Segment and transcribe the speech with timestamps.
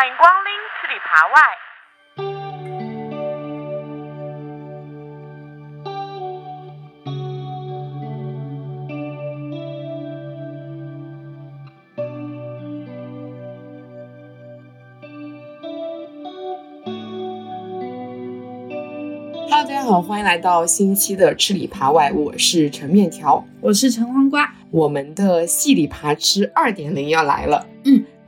[0.00, 0.48] 欢迎光临
[0.80, 1.36] 吃里扒外。
[19.50, 23.44] Hello，大家好，欢迎来到新一期的吃里扒外，我是陈面条。
[23.60, 27.69] 我是陈黄瓜，我们的戏里扒吃二点零要来了，嗯，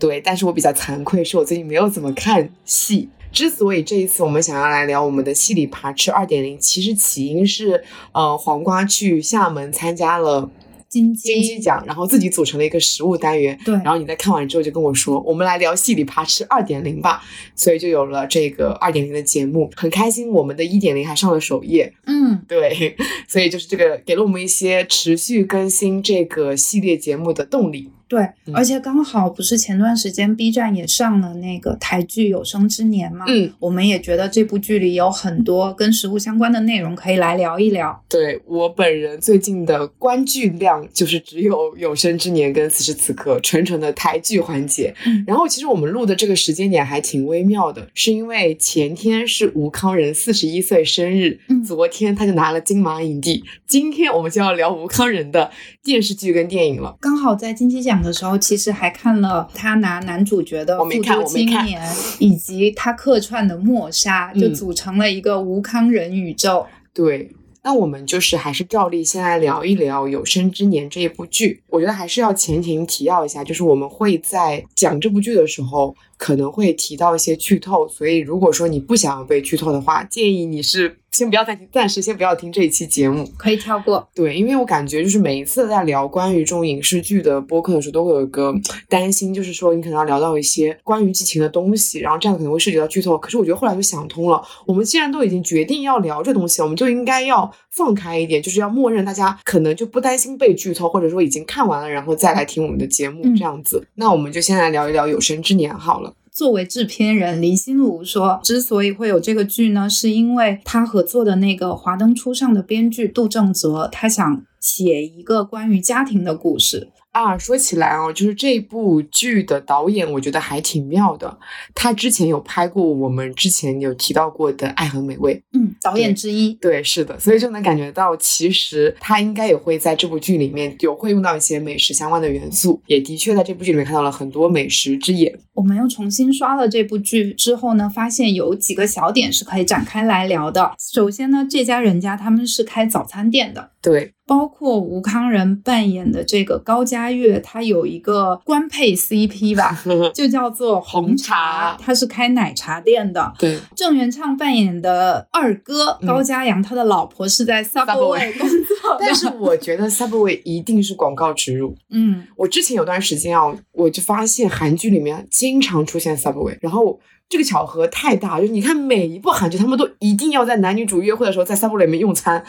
[0.03, 3.09] 对，但是我比较惭愧，是我最近没有怎么看戏。
[3.31, 10.51] 之所以这一次我们想要来聊我们的戏里扒吃二点零，其实起因是，呃，黄瓜去厦门参加了
[10.89, 13.57] 金金鸡奖，然后自己组成了一个食物单元。
[13.65, 17.23] 对然后你在看完之后就跟我说，我们来聊戏里扒吃二点零吧，
[17.55, 19.71] 所以就有了这个二点零的节目。
[19.77, 22.97] 很开心，我们的一点零还上了首页，嗯， 对，
[23.29, 27.93] 所以就是这个给了我们一些持续更新这个系列节目的动力。
[28.13, 38.05] 对，嗯而且刚好不是前段时间 B 站也上了那个台剧《有生之年》嘛，嗯，我们也觉得这部剧里有很多跟食物相关的内容可以来聊一聊。
[38.11, 44.95] 对我本人最近的观剧量就是只有《有生之年》跟《此时此刻》纯纯的台剧环节。
[45.07, 55.51] 嗯然后其实我们录的这个时间点还挺微妙的，是因为前天是吴康仁四十一岁生日，嗯昨天他就拿了金马影帝，今天我们就要聊吴康仁的
[55.83, 56.97] 电视剧跟电影了。
[57.01, 61.83] 刚好在金鸡奖的时候，其实还看了他拿男主角的《我没看复读青我没看年》，
[62.19, 66.67] 以及他客串的《默杀》，就嗯组成了一个吴康人宇宙。
[66.95, 67.31] 对，
[67.65, 71.63] 那我们就是还是照例先来聊一聊《有生之年》这一部剧。
[71.69, 83.25] 我觉得还是要前情提要一下，就是我们会在讲这部剧的时候，可能会提到一些剧透，所以如果说你不想要被剧透的话，建议你是先不要暂停，暂时先不要听这一期节目。
[83.37, 88.53] 可以跳过，对，因为我感觉就是每一次在聊关于这种影视剧的播客的时候，都会有一个
[88.89, 93.17] 担心，就是说你可能要聊到一些关于剧情的东西，然后这样可能会涉及到剧透。
[93.19, 103.87] 可是我觉得后来就想通了，我们既然都已经决定要聊这东西，我们就应该要放开一点，就是要默认大家可能就不担心被剧透，或者说已经看完了，然后再来听我们的节目嗯这样子。
[103.97, 106.15] 那我们就先来聊一聊《有生之年》好了。
[106.35, 116.89] 作为制片人，林心如说，之所以会有这个剧呢，是因为他合作的那个《华灯初上》的编剧杜正泽，他想写一个关于家庭的故事。
[117.13, 121.39] 啊，说起来哦，就是这部剧的导演，我觉得还挺妙的。
[121.75, 126.55] 他之前有拍过我们之前有提到过的《爱很美味》，嗯，导演之一。
[126.55, 135.39] 对，是的，所以就能感觉到，其实他应该也会在这部剧里面有会用到一些美食相关的元素，也的确在这部剧里面看到了很多美食之眼。
[135.53, 140.73] 我们又重新刷了这部剧之后呢，发现有几个小点是可以展开来聊的。
[140.79, 149.83] 首先呢，这家人家他们是开早餐店的，对，包括吴康仁扮演的这个高佳悦，他有一个官配 CP 吧，
[150.15, 153.33] 就叫做红茶，他是开奶茶店的。
[153.39, 158.97] 对，郑元畅扮演的二哥嗯高嘉阳，他的老婆是在 Subway 工作。
[159.01, 161.75] 但是我觉得 Subway 一定是广告植入。
[161.91, 166.99] 嗯，我之前有段时间啊，我就发现韩剧里面经常出现 Subway，然后
[167.33, 172.45] 这个巧合太大，就是你看每一部韩剧，他们都一定要在男女主约会的时候在 Subway 里面用餐。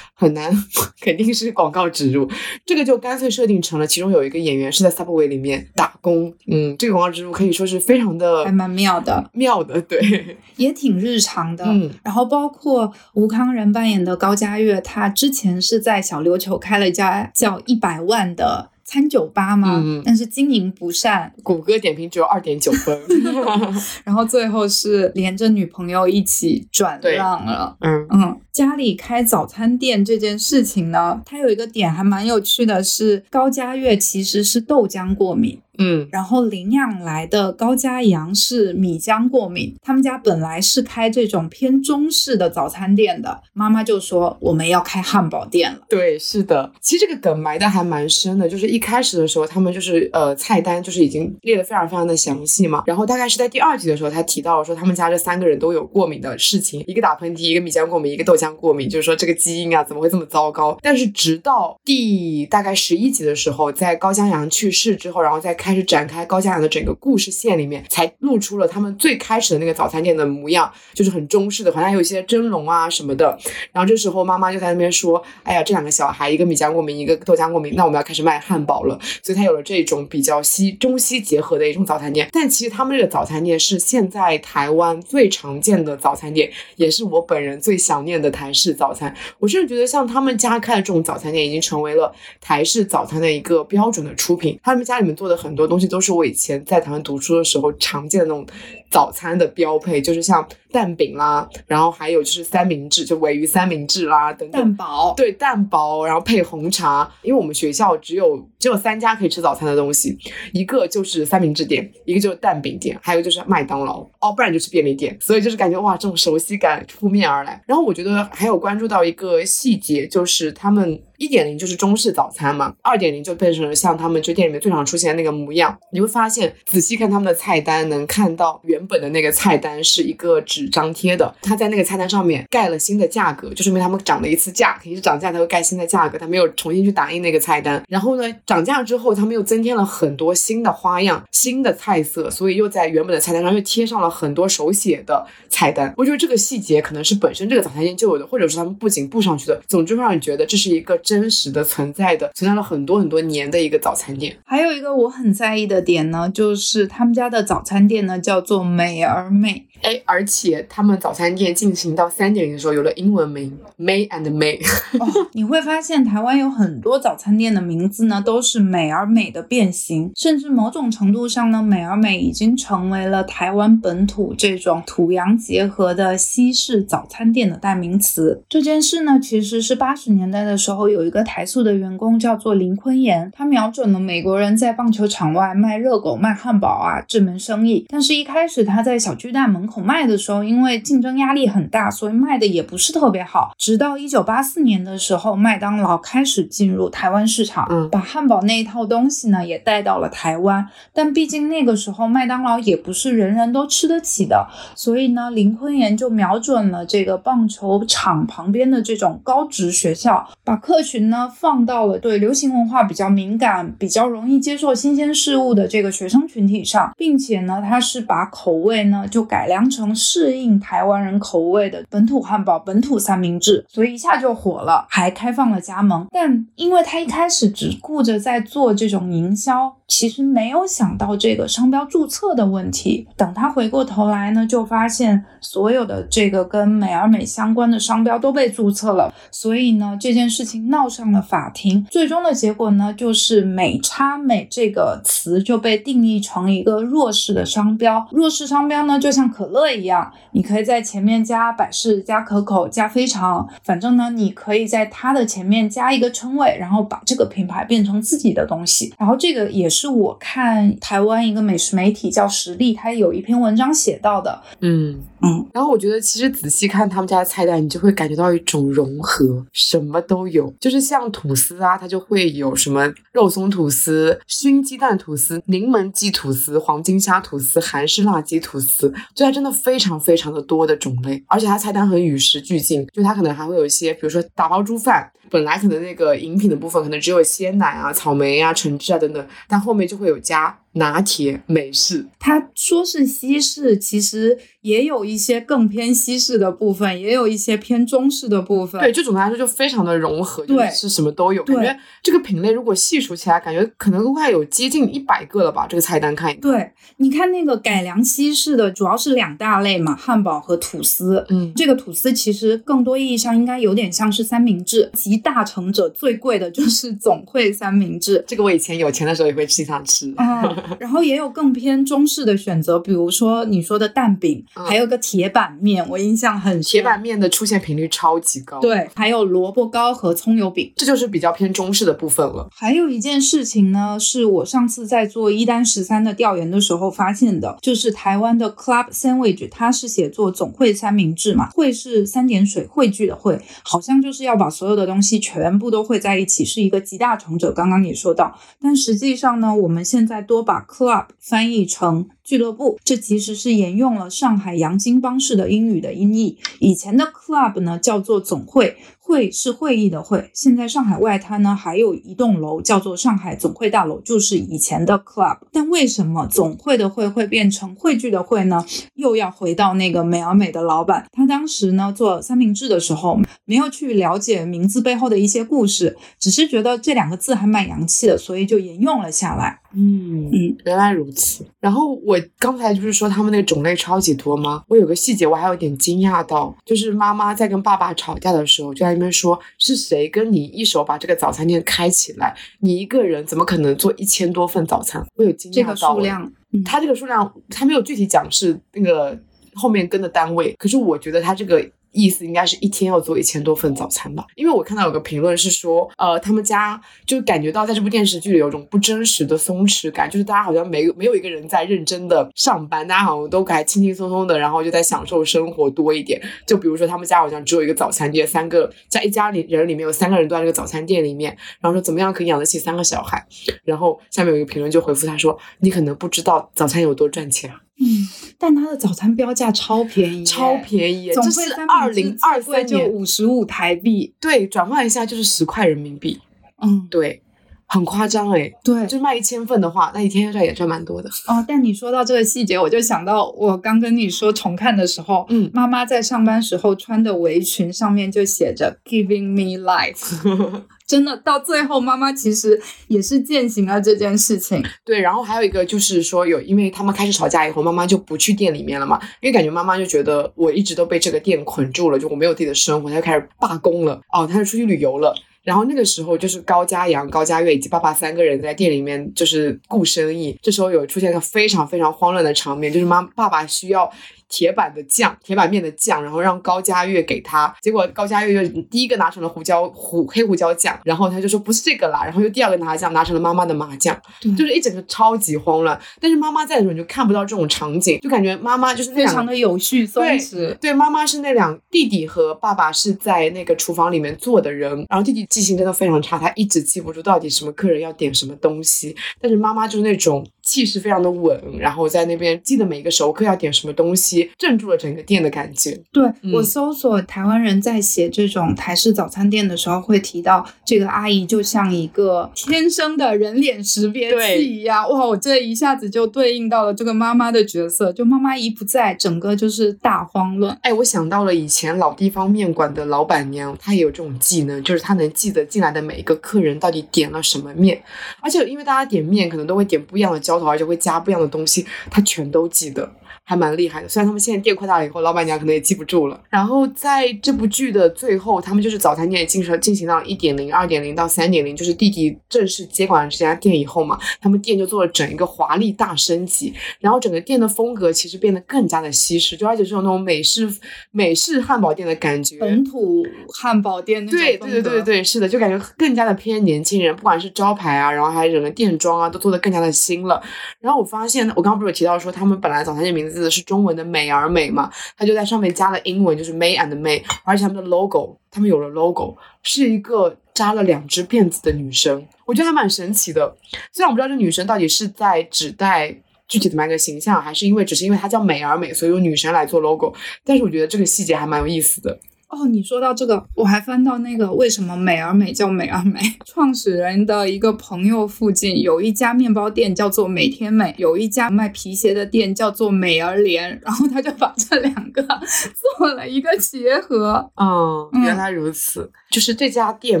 [0.12, 0.52] 很难，
[1.00, 2.28] 肯定是广告植入，
[2.66, 11.64] 这个就干脆设定成了其中有一个演员是在 Subway 里面打工，嗯，这个广告植入可以说是非常的还蛮妙的，妙的，对， 也挺日常的。
[11.64, 23.00] 嗯然后包括吴康仁扮演的高佳悦，他之前是在小琉球开了一家叫一百万的餐酒吧嘛，嗯但是经营不善，谷歌点评只有二点九分，
[24.02, 27.76] 然后最后是连着女朋友一起转让了。
[27.82, 28.04] 嗯。
[28.10, 39.74] 嗯，家里开早餐店这件事情呢，它有一个点还蛮有趣的是，高佳悦其实是豆浆过敏，嗯然后领养来的高家阳是米浆过敏。
[39.82, 45.80] 他们家本来是开这种偏中式的早餐店的，妈妈就说我们要开汉堡店了。
[45.88, 60.78] 对，是的，其实这个梗埋的还蛮深的，就是一开始的时候，他们就是呃菜单就是已经列的非常非常的详细嘛，然后大概是在第二集的时候，他提到了说他们家这三个人都有过敏的事情，一个打喷嚏，一个米浆过敏，一个豆浆过敏，就是说这个基因啊怎么会这么糟糕？
[60.82, 73.38] 但是直到第大概十一集的时候，在高江阳去世之后，然后再开开始展开高江阳的整个故事线里面，才露出了他们最开始的那个早餐店的模样，就是很中式的，好像有一些蒸笼啊什么的。
[73.70, 82.28] 然后这时候妈妈就在那边说：“哎呀，这两个小孩，一个米浆过敏，一个豆浆过敏，那我们要开始卖汉堡了。”所以他有了这种比较西中西结合的一种早餐店。
[82.32, 89.14] 但其实他们这个早餐店是现在台湾最常见的早餐店，也是我本人最想念的台式早餐。
[89.38, 94.58] 我甚至觉得，像他们家开的这种早餐店，已经成为了台式早餐的一个标准的出品。
[94.64, 98.46] 他们家里面做的很很多东西，都是我以前在台湾读书的时候常见的那种
[98.88, 104.60] 早餐的标配，就是像蛋饼啦，然后还有就是三明治，就鲔鱼三明治啦等等。
[104.60, 107.10] 蛋堡，对蛋堡，然后配红茶。
[107.22, 110.16] 因为我们学校只有只有三家可以吃早餐的东西，
[110.52, 115.16] 一个就是三明治店，一个就是蛋饼店，还有就是麦当劳哦，不然就是便利店。
[115.20, 117.62] 所以就是感觉哇，这种熟悉感扑面而来。
[117.66, 121.00] 然后我觉得还有关注到一个细节，就是他们。
[121.20, 125.78] 一点零就是中式早餐嘛，二点零就变成了像他们这店里面最常出现的那个模样。
[125.92, 137.82] 你会发现，仔细看他们的菜单，能看到原本的那个菜单是一个纸张贴的，他在那个菜单上面盖了新的价格，就说明他们涨了一次价，肯定是涨价才会盖新的价格，他没有重新去打印那个菜单。
[137.88, 145.92] 然后呢，涨价之后，他们又增添了很多新的花样、新的菜色，所以又在原本的菜单上又贴上了很多手写的菜单。
[145.96, 149.60] 我觉得这个细节可能是本身这个早餐店就有的，或者是他们不仅布上去的。
[149.66, 151.00] 总之会让你觉得这是一个。
[151.02, 154.36] 真实的存在的，存在了很多很多年的一个早餐店。
[154.44, 159.66] 还有一个我很在意的点呢，就是他们家的早餐店呢叫做美而美。
[159.82, 164.60] 哎，而且他们早餐店进行到三点零的时候，有了英文名 May and May。
[165.32, 178.42] 你会发现台湾有很多早餐店的名字呢，都是美而美的变形，甚至某种程度上呢，美而美已经成为了台湾本土这种土洋结合的西式早餐店的代名词。
[178.50, 189.69] 这件事呢，其实是八十年代的时候，有一个台塑的员工叫做林坤炎，他瞄准了美国人在棒球场外卖热狗、卖汉堡啊这门生意，但是一开始他在小巨蛋门。
[189.69, 193.52] 口卖的时候，因为竞争压力很大，所以卖的也不是特别好。
[193.58, 200.66] 直到一九八四年的时候，麦当劳开始进入台湾市场，嗯，把汉堡那一套东西呢也带到了台湾。
[200.94, 219.59] 但毕竟那个时候麦当劳也不是人人都吃得起的，所以呢，林坤炎就瞄准了这个棒球场旁边的这种高职学校，把客群呢放到了对流行文化比较敏感、比较容易接受新鲜事物的这个学生群体上，并且呢，他是把口味呢就改良。
[219.68, 226.06] 成适应台湾人口味的本土汉堡、本土三明治，所以一下就火了，还开放了加盟。
[226.10, 233.08] 但因为他一开始只顾着在做这种营销，其实没有想到这个商标注册的问题。
[233.16, 241.84] 等他回过头来呢，就发现所有的这个跟美而美相关的商标都被注册了，所以呢，这件事情闹上了法庭。
[241.90, 248.06] 最终的结果呢，就是“美差美”这个词就被定义成一个弱势的商标。
[248.12, 258.94] 弱势商标呢，就像可乐一样，你可以在前面加百事、加可口、加非常，反正呢，你可以在它的前面加一个称谓，然后把这个品牌变成自己的东西。
[258.98, 264.40] 然后这个也是我看台湾一个美食媒体叫实力，它有一篇文章写到的。
[264.60, 270.52] 嗯嗯，然后我觉得其实仔细看他们家的菜单，你就会感觉到一种融合，什么都有。
[270.58, 285.10] 就是像吐司啊，它就会有什么肉松吐司、熏鸡蛋吐司、柠檬鸡吐司、黄金虾吐司、韩式辣鸡吐司，就它真的非常非常的多的种类，而且它菜单很与时俱进，就它可能还会有一些，比如说打包猪饭。
[285.30, 292.06] 本来可能那个饮品的部分可能只有鲜奶啊、草莓啊、橙汁啊等等，但后面就会有加拿铁、美式。
[292.18, 298.80] 他说是西式，其实也有一些更偏西式的部分，也有一些偏中式的部分。
[298.80, 301.42] 对，就总的来说就非常的融合，对，是什么都有。
[301.44, 305.66] 感觉这个品类如果细数起来，感觉可能都快有接近一百个了吧？
[305.68, 311.24] 这个菜单看一对，你看那个改良西式的，主要是两大类嘛，汉堡和吐司。
[311.30, 314.90] 嗯，这个吐司其实更多意义上应该有点像是三明治。
[315.20, 320.42] 大成者最贵的就是总会三明治，这个我以前有钱的时候也会经常吃啊。
[320.78, 326.70] 然后也有更偏中式的选择，比如说你说的蛋饼，还有个铁板面，我印象很深。
[326.70, 328.58] 铁板面的出现频率超级高。
[328.60, 332.48] 对，还有萝卜糕和葱油饼，这就是比较偏中式的部分了。
[332.52, 345.09] 还有一件事情呢，是我上次在做一单十三的调研的时候发现的，就是台湾的 Club Sandwich，它是写作总会三明治嘛，会是三点水汇聚的汇，好像就是要把所有的东西。
[345.18, 347.50] 全部都会在一起，是一个集大成者。
[347.52, 356.38] 刚刚也说到，但实际上呢，我们现在多把 club 翻译成俱乐部，这其实是沿用了上海洋泾浜式的英语的音译。
[356.60, 358.76] 以前的 club 呢叫做总会。
[359.10, 365.36] 会是会议的会，现在上海外滩呢还有一栋楼叫做上海总会大楼，就是以前的 club。
[365.50, 368.64] 但为什么总会的会会变成汇聚的会呢？
[368.94, 379.58] 又要回到那个美而美的老板，他当时呢做三明治的时候，没有去了解名字背后的一些故事，只是觉得这两个字还蛮洋气的，所以就沿用了下来。
[379.74, 381.46] 嗯嗯，原来如此。
[381.60, 384.64] 然后我刚才就是说他们那个种类超级多吗？
[384.68, 392.34] 我有个细节我还有点惊讶到，就是妈妈在跟爸爸吵架的时候，就在那边说是谁跟你一手把这个早餐店开起来？
[392.60, 395.06] 你一个人怎么可能做一千多份早餐？
[395.14, 399.18] 我有惊这个讶到了数量，嗯他这个数量他没有具体讲是那个
[399.54, 416.20] 后面跟的单位，可是我觉得他这个意思应该是一天要做一千多份早餐吧，因为我看到有个评论是说，呃，他们家就感觉到在这部电视剧里有种不真实的松弛感，就是大家好像没没有一个人在认真的上班，大家好像都还轻轻松松的，然后就在享受生活多一点。
[416.46, 423.26] 就比如说他们家好像只有一个早餐店，三个在一家里人里面有三个人都在这个早餐店里面，然后说怎么样可以养得起三个小孩，
[423.64, 427.52] 然后下面有一个评论就回复他说，你可能不知道早餐有多赚钱。
[427.82, 428.06] 嗯，
[428.38, 434.12] 但它的早餐标价超便宜，超便宜总，这是二零二三就年，五十五台币。
[434.20, 436.20] 对，转换一下就是十块人民币，
[436.60, 437.22] 嗯，对，
[437.66, 438.52] 很夸张哎。
[438.62, 438.86] 对。
[438.86, 441.08] 就卖一千份的话，那一天赚也赚蛮多的。
[441.26, 450.62] 哦，但你说到这个细节，我就想到我刚跟你说重看的时候，嗯妈妈在上班时候穿的围裙上面就写着 “Giving me life”。
[450.90, 454.60] 真的，到最后妈妈其实也是践行了这件事情。
[454.84, 464.00] 对，然后还有一个就是说有，因为他们开始吵架以后，妈妈就不去店里面了嘛，因为感觉妈妈就觉得我一直都被这个店捆住了，就我没有自己的生活，她就开始罢工了。
[464.12, 465.14] 哦，她就出去旅游了。
[465.44, 470.36] 然后那个时候就是高家阳、高家月以及爸爸三个人在店里面就是顾生意。
[470.42, 473.90] 这时候有出现一个非常非常慌乱的场面，就是妈爸爸需要
[474.30, 477.54] 铁板的酱、铁板面的酱，然后让高佳月给他。
[477.60, 485.78] 结果高佳月就第一个拿成了胡椒胡黑胡椒酱，然后他就说不是这个啦，然后又第二个拿酱拿成了妈妈的麻酱，对就是一整个超级慌乱。
[486.00, 490.54] 但是妈妈在的时候你就看不到这种场景，就感觉妈妈就是非常的有序松弛。
[490.58, 498.94] 对，妈妈是那两弟弟和爸爸是在那个厨房里面做的人，然后弟弟记性真的非常差，他一直记不住到底什么客人要点什么东西。
[499.20, 505.80] 但是妈妈就是那种气势非常的稳，然后在那边记得每一个熟客要点什么东西，镇住了整个店的感觉。
[505.92, 514.90] 对、嗯我搜索台湾人在写这种台式早餐店的时候，会提到这个阿姨就像一个天生的人脸识别器一样。
[514.90, 520.58] 哇，我这一下子就对应到了这个妈妈的角色，就妈妈一不在，整个就是大慌乱。
[520.62, 527.80] 哎，我想到了以前老地方面馆的老板娘，她也有这种技能，就是她能记得进来的每一个客人到底点了什么面，
[528.20, 532.90] 而且因为大家点面可能都会点不一样的浇而且会加不一样的东西，他全都记得。
[533.30, 536.20] 还蛮厉害的，虽然他们现在店扩大了以后，老板娘可能也记不住了。
[536.28, 550.52] 然后在这部剧的最后，他们就是早餐店进行进行到一点零、二点零到三点零，就是弟弟正式接管了这家店以后嘛，他们店就做了整一个华丽大升级，然后整个店的风格其实变得更加的西式，就而且是有那种美式
[550.90, 552.36] 美式汉堡店的感觉。
[552.40, 560.20] 本土汉堡店那种对对对对对，是的，就感觉更加的偏年轻人，不管是招牌啊，然后还有整个店装啊，都做的更加的新了。
[560.58, 573.36] 然后我发现，我刚刚不是有提到说，他们本来早餐店名字是中文的美而美嘛，他就在上面加了英文，就是 May and May，而且他们的 logo，他们有了 logo，是一个扎了两只辫子的女生，我觉得还蛮神奇的。
[573.72, 575.94] 虽然我不知道这女生到底是在指代。
[576.30, 579.92] 具体怎么样一个形象，还是因为只是因为她叫美而美，所以用女神来做 logo。
[580.24, 581.98] 但是我觉得这个细节还蛮有意思的。
[582.30, 595.02] 哦，你说到这个，我还翻到那个为什么美而美叫美而美， 创始人的一个朋友附近有一家面包店叫做美天美，有一家卖皮鞋的店叫做美而莲，然后他就把这两个
[595.78, 597.28] 做了一个结合。
[597.34, 598.90] 嗯，嗯原来如此。
[599.10, 600.00] 就是这家店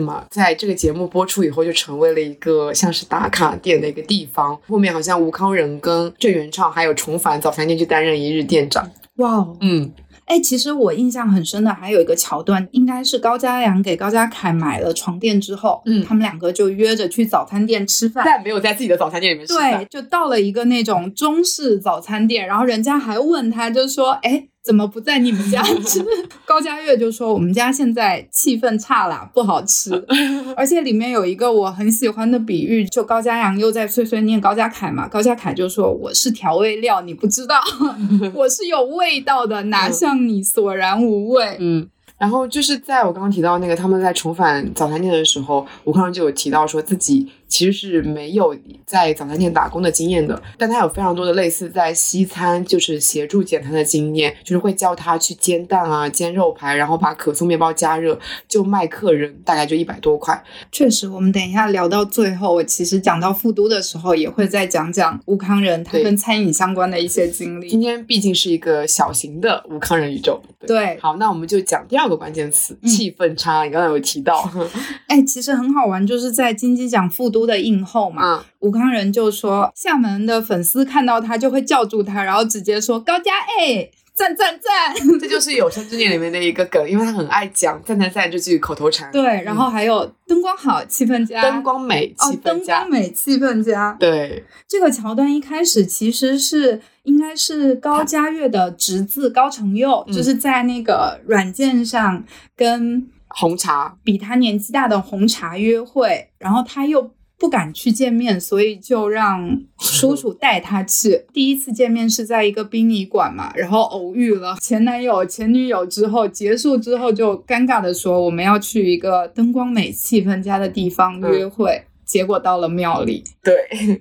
[0.00, 4.56] 嘛，在这个节目播出以后，就成为了一个像是打卡店的一个地方。
[4.68, 8.88] 后面好像吴康仁跟郑元畅还有重返早餐店去担任一日店长。
[9.16, 9.90] 哇哦，嗯，
[10.30, 18.22] 哎，其实我印象很深的还有一个桥段，应该是高家阳给高家凯买了床垫之后，嗯他们两个就约着去早餐店吃饭。
[18.24, 26.04] 但没有在自己的早餐店里面吃对。，就到了一个那种中式早餐店，然后人家还问他，就说：“哎，怎么不在你们家吃？”
[26.44, 29.92] 高佳悦就说：“我们家现在气氛差啦，不好吃。
[30.56, 37.60] ”而且里面有一个我很喜欢的比喻，就高佳阳又在碎碎念高家凯嘛，高家凯就说：“我是调味料，你不知道，
[38.34, 41.88] 我是有味道的，哪像你索然无味。”嗯。
[42.18, 60.42] 然后就是在我刚刚提到那个他们在重返早餐店的时候，吴康仁就有提到说自己其实是没有在早餐店打工的经验的，但他有非常多的类似在西餐就是协助简餐的经验，就是会教他去煎蛋啊、煎肉排，然后把可颂面包加热，就卖客人大概就一百多块。
[60.70, 67.68] 确实，我们等一下聊到最后，我其实讲到复都的时候，也会再讲讲吴康人他跟餐饮相关的一些经历。
[67.68, 70.40] 今天毕竟是一个小型的吴康人宇宙。
[70.66, 73.64] 对，好，那我们就讲第二个关键词：嗯气氛差。
[73.64, 74.48] 你刚才有提到，
[75.08, 84.94] 哎，其实很好玩，就是在金鸡奖复都都的映后嘛，嗯，吴康仁就说，厦门的粉丝看到他就会叫住他，然后直接说高佳哎，赞赞赞。
[85.18, 89.10] 这就是《有生之年》里面的一个梗，因为他很爱讲“赞赞赞”这句口头禅。
[89.10, 92.80] 对，然后还有灯光好，气氛佳，灯光美，哦气，氛佳。
[92.80, 93.96] 灯光美，气氛佳。
[93.98, 102.22] 对，这个桥段一开始其实是应该是高佳悦的侄子高承佑，嗯就是在那个软件上
[102.54, 111.24] 跟红茶，比他年纪大的红茶约会，然后他又不敢去见面，所以就让叔叔带他去。
[111.32, 121.82] 第一次见面是在一个殡仪馆嘛，然后偶遇了前男友、前女友之后，结束之后就尴尬的说我们要去一个灯光美、气氛佳的地方约会。
[122.04, 123.54] 结果到了庙里，对，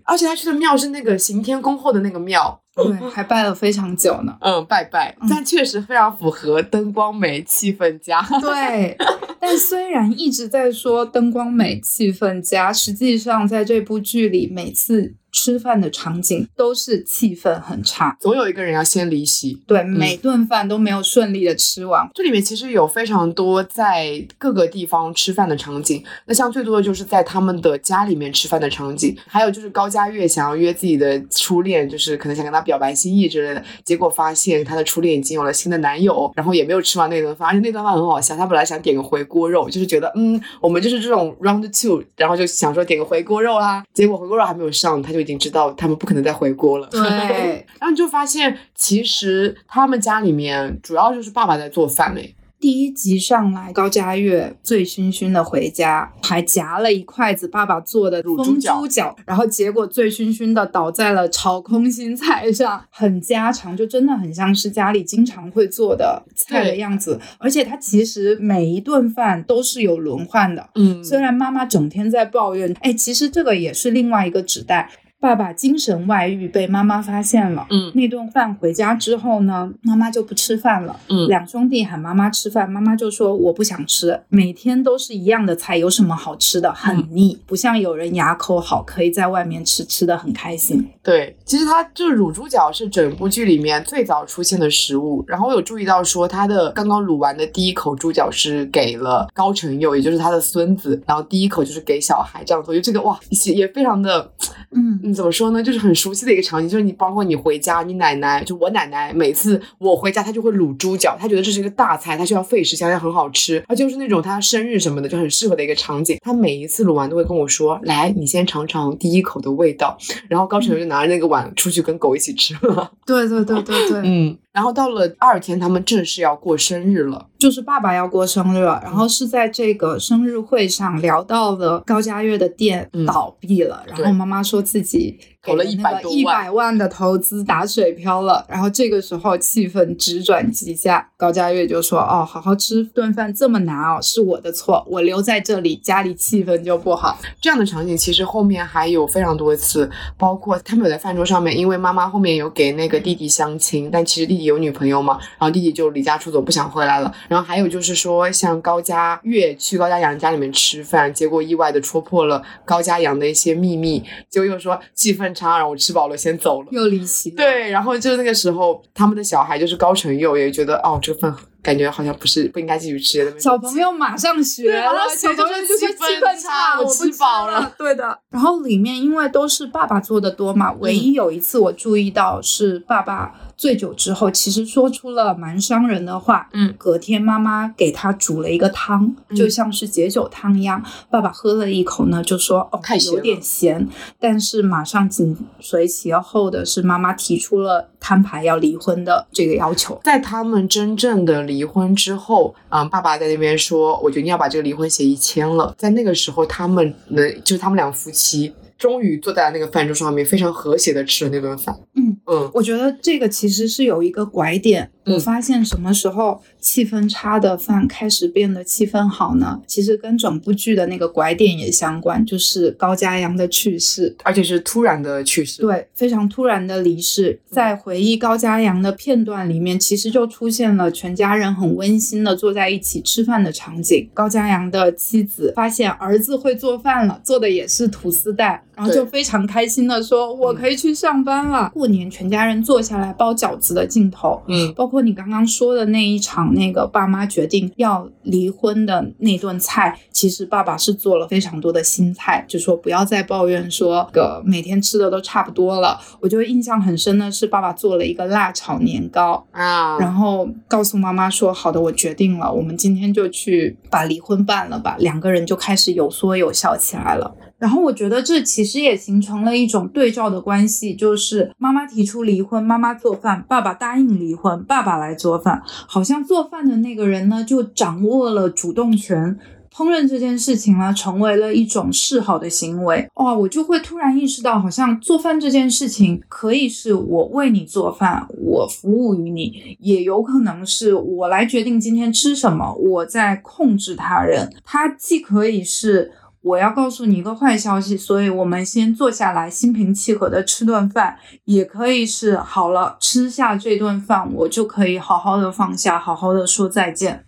[0.04, 4.36] 而且他去的庙是那个行天宫后的那个庙，对，还拜了非常久呢。
[4.42, 8.22] 嗯，拜拜，嗯但确实非常符合灯光美、气氛佳。
[8.42, 8.98] 对，
[9.40, 18.16] 但虽然一直在说灯光美、气氛佳，实际上在这部剧里，每次吃饭的场景都是气氛很差。
[18.20, 19.60] 总有一个人要先离席。
[19.68, 22.10] 对，每顿饭都没有顺利的吃完。
[22.14, 46.88] 这里面其实有非常多在各个地方吃饭的场景，那像最多的就是在他们的家里面吃饭的场景，还有就是高佳悦想要约自己的初恋，就是可能想跟他表白心意之类的，结果发现他的初恋已经有了新的男友，然后也没有吃完那顿饭，而且那顿饭很好笑，他本来想点个回锅肉，就是觉得嗯，我们就是这种 round two，然后就想说点个回锅肉啦，结果回锅肉还没有上，他就已经知道他们不可能再回锅了。
[46.92, 47.00] 对，
[47.80, 52.36] 然后你就发现，其实他们家里面主要就是爸爸在做饭嘞。
[52.62, 67.18] 第一集上来，高佳悦醉醺醺的回家，还夹了一筷子爸爸做的风卤猪脚猪脚，然后结果醉醺醺的倒在了炒空心菜上，很家常，就真的很像是家里经常会做的菜的样子。
[67.38, 74.92] 而且他其实每一顿饭都是有轮换的，嗯虽然妈妈整天在抱怨，哎，其实这个也是另外一个指代。
[75.22, 80.98] 爸爸精神外遇被妈妈发现了，嗯那顿饭回家之后呢，妈妈就不吃饭了。
[81.10, 86.72] 嗯两兄弟喊妈妈吃饭，妈妈就说我不想吃，每天都是一样的菜，有什么好吃的？
[86.72, 90.88] 很腻，不像有人牙口好，可以在外面吃，吃的很开心。
[91.04, 95.22] 对，其实它就是卤猪脚是整部剧里面最早出现的食物。
[95.28, 102.72] 然后我有注意到说，他的刚刚卤完的第一口猪脚是给了高成佑，也就是他的孙子，然后第一口就是给小孩这样做。
[102.72, 104.32] 我觉得这个哇，也也非常的，
[104.72, 106.70] 嗯，嗯，怎么说呢，就是很熟悉的一个场景。
[106.70, 116.18] 就是你包括你回家，你奶奶就我奶奶，每次我回家，她就会卤猪脚，她觉得这是一个大菜，她需要费时，想想很好吃，而就是那种她生日什么的就很适合的一个场景。
[116.22, 119.98] 她每一次卤完都会跟我说：“来，你先尝尝第一口的味道。”
[120.30, 122.92] 然后高晨就拿着那个碗出去跟狗一起吃了。
[123.06, 127.28] 对对对对对，嗯，然后到了二天，他们正式要过生日了。
[127.40, 147.18] 就是爸爸要过生日了，然后是在这个生日会上聊到了高佳悦的店嗯倒闭了，然后妈妈说自己投了给100多万一百万的投资打水漂了，然后这个时候气氛直转急下，高佳悦就说：“哦，好好吃顿饭这么难哦，是我的错，我留在这里，家里气氛就不好。
[147.40, 157.14] 这样的场景其实后面还有非常多次，包括他们有在饭桌上面，因为妈妈后面有给那个弟弟相亲，但其实弟弟有女朋友嘛，然后弟弟就离家出走，不想回来了。
[157.30, 166.68] 然后还有就是说，像高佳悦去高佳阳家里面吃饭，结果意外的戳破了高佳阳的一些秘密，结果又说气氛差，让我吃饱了先走了”。
[166.72, 173.40] 又离席，对，然后就是那个时候，他们的小孩就是高成佑也觉得，哦，这个饭感觉好像不是不应该继续吃的。
[173.40, 174.82] 小朋友马上学
[175.18, 177.76] 小朋友就是气氛差我吃饱了了。
[177.78, 178.18] 对的。
[178.30, 186.48] 然后里面因为都是爸爸做的多嘛，唯一有一次我注意到是爸爸醉酒之后，其实说出了蛮伤人的话。
[186.54, 190.82] 嗯，隔天妈妈给他煮了一个汤，嗯就像是解酒汤一样。
[191.10, 193.86] 爸爸喝了一口呢，就说：“哦太，有点咸。”
[194.18, 200.00] 但是马上紧随其后的是妈妈提出了摊牌要离婚的这个要求。
[200.06, 205.76] 在他们真正的离婚之后，嗯，爸爸在那边说，我决定要把这个离婚协议签了。
[205.78, 211.78] 在那个时候，他们能，就是他们两夫妻终于坐在那个饭桌上面，非常和谐的吃了那顿饭。
[211.96, 214.90] 嗯嗯我觉得这个其实是有一个拐点。
[215.06, 219.60] 嗯我发现什么时候气氛差的饭开始变得气氛好呢？
[219.66, 224.14] 其实跟整部剧的那个拐点也相关，就是高家阳的去世。
[224.24, 225.62] 而且是突然的去世。
[225.62, 234.10] 对，非常突然的离世，在回忆高家阳的片段里面，其实就出现了全家人很温馨的坐在一起吃饭的场景。
[234.14, 241.72] 高家阳的妻子发现儿子会做饭了，做的也是吐司蛋，然后就非常开心的说：“我可以去上班了。
[241.74, 256.00] 过年全家人坐下来包饺子的镜头，嗯，包括括你刚刚说的那一场，那个爸妈决定要离婚的那顿菜，其实爸爸是做了非常多的新菜，就说不要再抱怨说个每天吃的都差不多了。
[256.20, 267.36] 我就印象很深的是，爸爸做了一个辣炒年糕，啊，然后告诉妈妈说：“好的，我决定了，我们今天就去把离婚办了吧。”两个人就开始有说有笑起来了。
[267.60, 279.38] 然后我觉得这其实也形成了一种对照的关系，就是妈妈提出离婚，妈妈做饭，爸爸答应离婚，爸爸来做饭，好像做饭的那个人呢就掌握了主动权。
[279.72, 283.08] 烹饪这件事情呢，成为了一种示好的行为。
[283.14, 294.52] 哇，我就会突然意识到，好像做饭这件事情可以是我为你做饭，我服务于你，也有可能是我来决定今天吃什么，我在控制他人。
[294.66, 307.26] 它既可以是我要告诉你一个坏消息，所以我们先坐下来心平气和的吃顿饭，也可以是好了，吃下这顿饭，我就可以好好的放下，好好的说再见。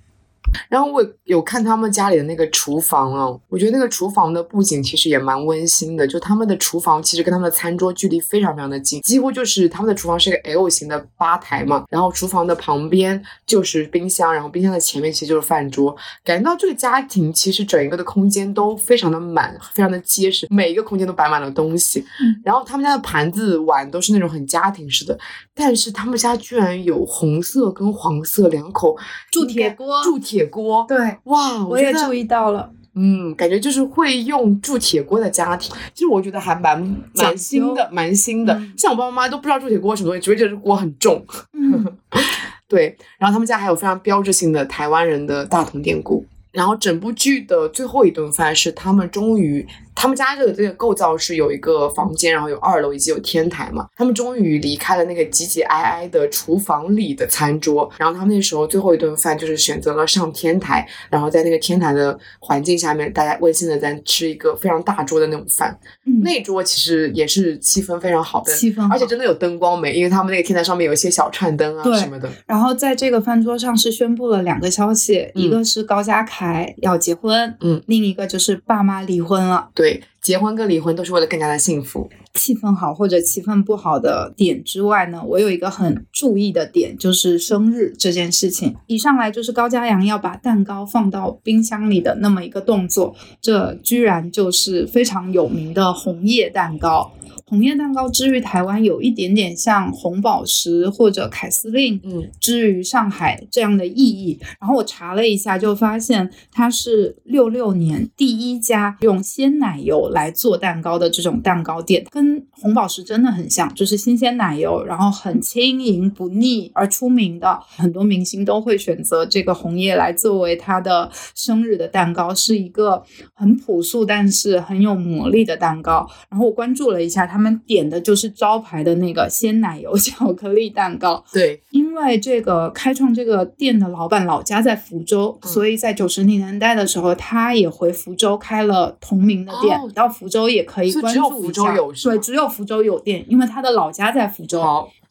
[0.69, 6.07] 然后我有看他们家里的那个厨房啊，我觉得那个厨房的布景其实也蛮温馨的。
[6.07, 15.95] 就他们的厨房其实跟他们的餐桌距离非常非常的近，几乎就是他们的厨房是一个 L 型的吧台嘛，然后厨房的旁边就是冰箱，然后冰箱的前面其实就是饭桌。
[16.23, 21.99] 感觉到这个家庭其实整一个的空间都非常的满，非常的结实，每一个空间都摆满了东西。
[22.19, 25.17] 嗯然后他们家的盘子碗都是那种很家庭式的，
[25.53, 28.97] 但是他们家居然有红色跟黄色两口
[29.31, 30.85] 铸铁锅铸铁锅。
[30.87, 32.69] 对，哇，我也注意到了。
[32.93, 36.77] 嗯，感觉就是会用铸铁锅的家庭，其实我觉得还蛮
[37.13, 38.53] 蛮新的，蛮新的。
[38.53, 41.25] 嗯像我爸爸妈妈都不知道铸铁锅是什么东西，只会觉得这锅很重。
[41.53, 41.85] 嗯，
[42.67, 46.21] 对，然后他们家还有非常标志性的台湾人的大同电锅。
[46.51, 53.87] 然后整部剧的最后一顿饭是他们终于，他们家这个这个构造是有一个房间，然后有二楼以及有天台嘛。
[53.95, 65.77] 他们终于离开了那个挤挤挨挨的厨房里的餐桌，然后他们那时候最后一顿饭就是选择了上天台，然后在那个天台的环境下面，大家温馨的在吃一个非常大桌的那种饭。
[66.05, 72.29] 嗯那桌其实也是气氛非常好的，气氛而且真的有灯光美，因为他们那个天台上面有一些小串灯啊什么的。
[72.45, 79.69] 然后在这个饭桌上是宣布了两个消息，嗯一个是高家凯要结婚，嗯，另一个就是爸妈离婚了。
[79.73, 82.07] 对，对结婚跟离婚都是为了更加的幸福。
[82.35, 88.75] 气氛好或者气氛不好的点之外呢，我有一个很注意的点，就是生日这件事情。
[88.85, 97.11] 一上来就是高家阳要把蛋糕放到冰箱里的那么一个动作，这居然就是非常有名的红叶蛋糕。
[97.51, 104.39] 红叶蛋糕之于台湾有一点点像红宝石或者凯司令，嗯，之于上海这样的意义。
[104.57, 117.59] 然后我查了一下，就发现它是六六年第一家用鲜奶油来做蛋糕的这种蛋糕店，跟红宝石真的很像，就是新鲜奶油，然后很轻盈不腻而出名的。
[117.75, 126.09] 很多明星都会选择这个红叶来作为他的生日的蛋糕，是一个很朴素但是很有魔力的蛋糕。
[126.29, 131.23] 然后我关注了一下，他们点的就是招牌的那个鲜奶油巧克力蛋糕。
[131.33, 139.75] 对，因为这个开创这个店的老板老家在福州，嗯所以在九十年代的时候，他也回福州开了同名的店。
[139.77, 144.61] 哦到福州也可以关注一下，只有福州有对，只有福州有店，因为他的老家在福州。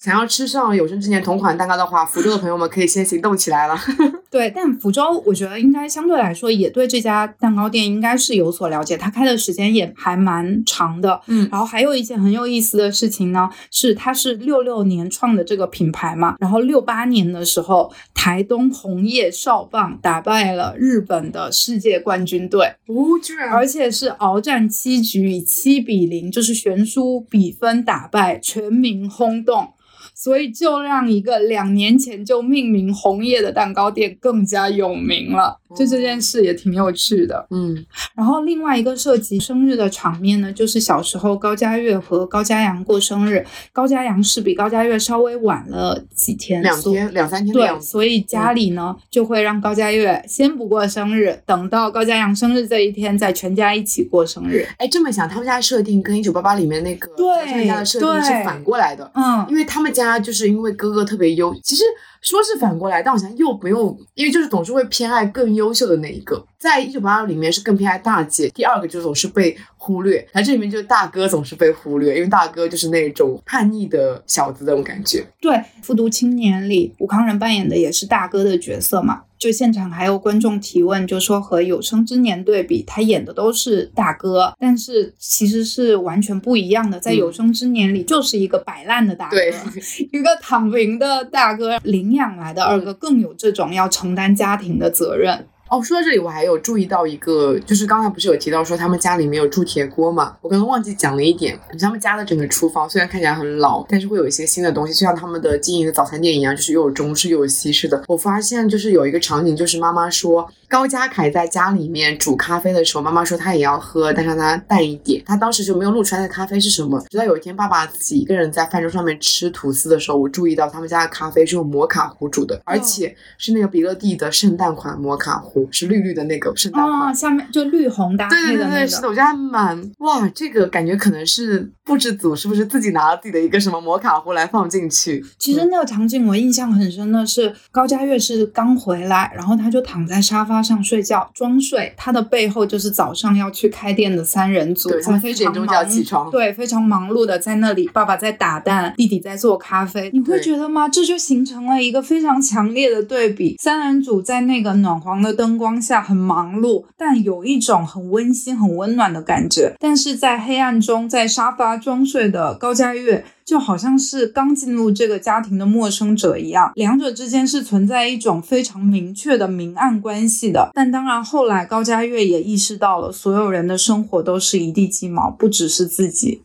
[0.02, 3.76] 好，想要吃上有生之年同款蛋糕的话，福州的朋友们可以先行动起来了。
[4.30, 11.20] 对，但福州我觉得应该相对来说也对这家蛋糕店应该是有所了解，它开的时间也还蛮长的。
[11.26, 29.74] 嗯然后还有一件很有意思的事情呢，是它是六六年创的这个品牌嘛，然后六八年的时候，台东红叶少棒打败了日本的世界冠军队，哦，居然而且是鏖战七局，以七比零，就是悬殊比分打败，全民轰动。
[30.22, 35.59] 所以就让一个两年前就命名红叶的蛋糕店更加有名了。
[35.76, 37.46] 就这件事也挺有趣的。
[37.50, 54.66] 嗯然后另外一个涉及生日的场面呢，就是小时候高家月和高家阳过生日，高家阳是比高家月稍微晚了几天，两天两三天的对，所以家里呢、就会让高家月先不过生日，等到高家阳生日这一天再全家一起过生日。
[54.78, 59.10] 哎，这么想，他们家设定跟一九八八里面那个对他们家的设定是反过来的。
[59.14, 61.84] 嗯，因为他们家就是因为哥哥特别优，其实
[62.20, 66.46] 说是反过来，但好像又不用，因为就是总是会偏爱更优秀的那一个。
[66.60, 75.26] 在一九八二里面是更偏爱大姐，第二个就总是被忽略，然后这里面就是大哥总是被忽略，因为大哥就是那种叛逆的小子那种感觉。
[75.40, 79.22] 对，《复读青年》里武康仁扮演的也是大哥的角色嘛。
[79.38, 87.00] 就现场还有观众提问，就说和《有生之年》对比，他演的都是大哥，但是其实是完全不一样的。
[87.00, 89.38] 在《有生之年》里，就是一个摆烂的大哥，
[90.12, 95.46] 一个躺平的大哥，领养来的二哥更有这种要承担家庭的责任。
[95.70, 100.36] 哦，说到这里，我还有注意到一个，就是刚才不是有提到说他们家里面有铸铁锅嘛？
[100.42, 108.02] 我刚刚忘记讲了一点，他们家的整个厨房虽然看起来很老，但是会有一些新的东西，就像他们的经营的早餐店一样，就是又有中式又有西式的。
[108.08, 110.50] 我发现就是有一个场景，就是妈妈说。
[110.70, 115.20] 高佳凯在家里面煮咖啡的时候，妈妈说他也要喝，但是让他淡一点。
[115.26, 117.04] 他当时就没有露出来的咖啡是什么。
[117.10, 135.24] 直到有一天，爸爸自己一个人在饭桌上面吃吐司的时候，我注意到他们家的咖啡是用摩卡壶煮的，而且是那个比乐蒂的圣诞款摩卡壶，是绿绿的那个圣诞款，下面就绿红搭配的对对对，是的，我觉得还蛮哇，这个感觉可能是布置组是不是自己拿了自己的一个什么摩卡壶来放进去？
[135.38, 140.60] 其实那个场景我印象很深的是高佳悦是刚回来，然后他就躺在沙发。
[140.60, 150.86] 上睡觉装睡，他的背后就是早上要去开店的三人组，他们非常钟就要起床，对，非常忙碌的在那里，爸爸在打蛋，弟弟在做咖啡，你会觉得吗？
[150.86, 163.24] 这就形成了一个非常强烈的对比，三人组在那个暖黄的灯灯光下很忙碌，但有一种很温馨、很温暖的感觉，但是在黑暗中，在沙发装睡的高佳悦。
[163.44, 170.70] 就好像是刚进入这个家庭的陌生者一样，两者之间是存在一种非常明确的明暗关系的。
[170.72, 176.44] 但当然，后来高佳悦也意识到了，所有人的生活都是一地鸡毛，不只是自己。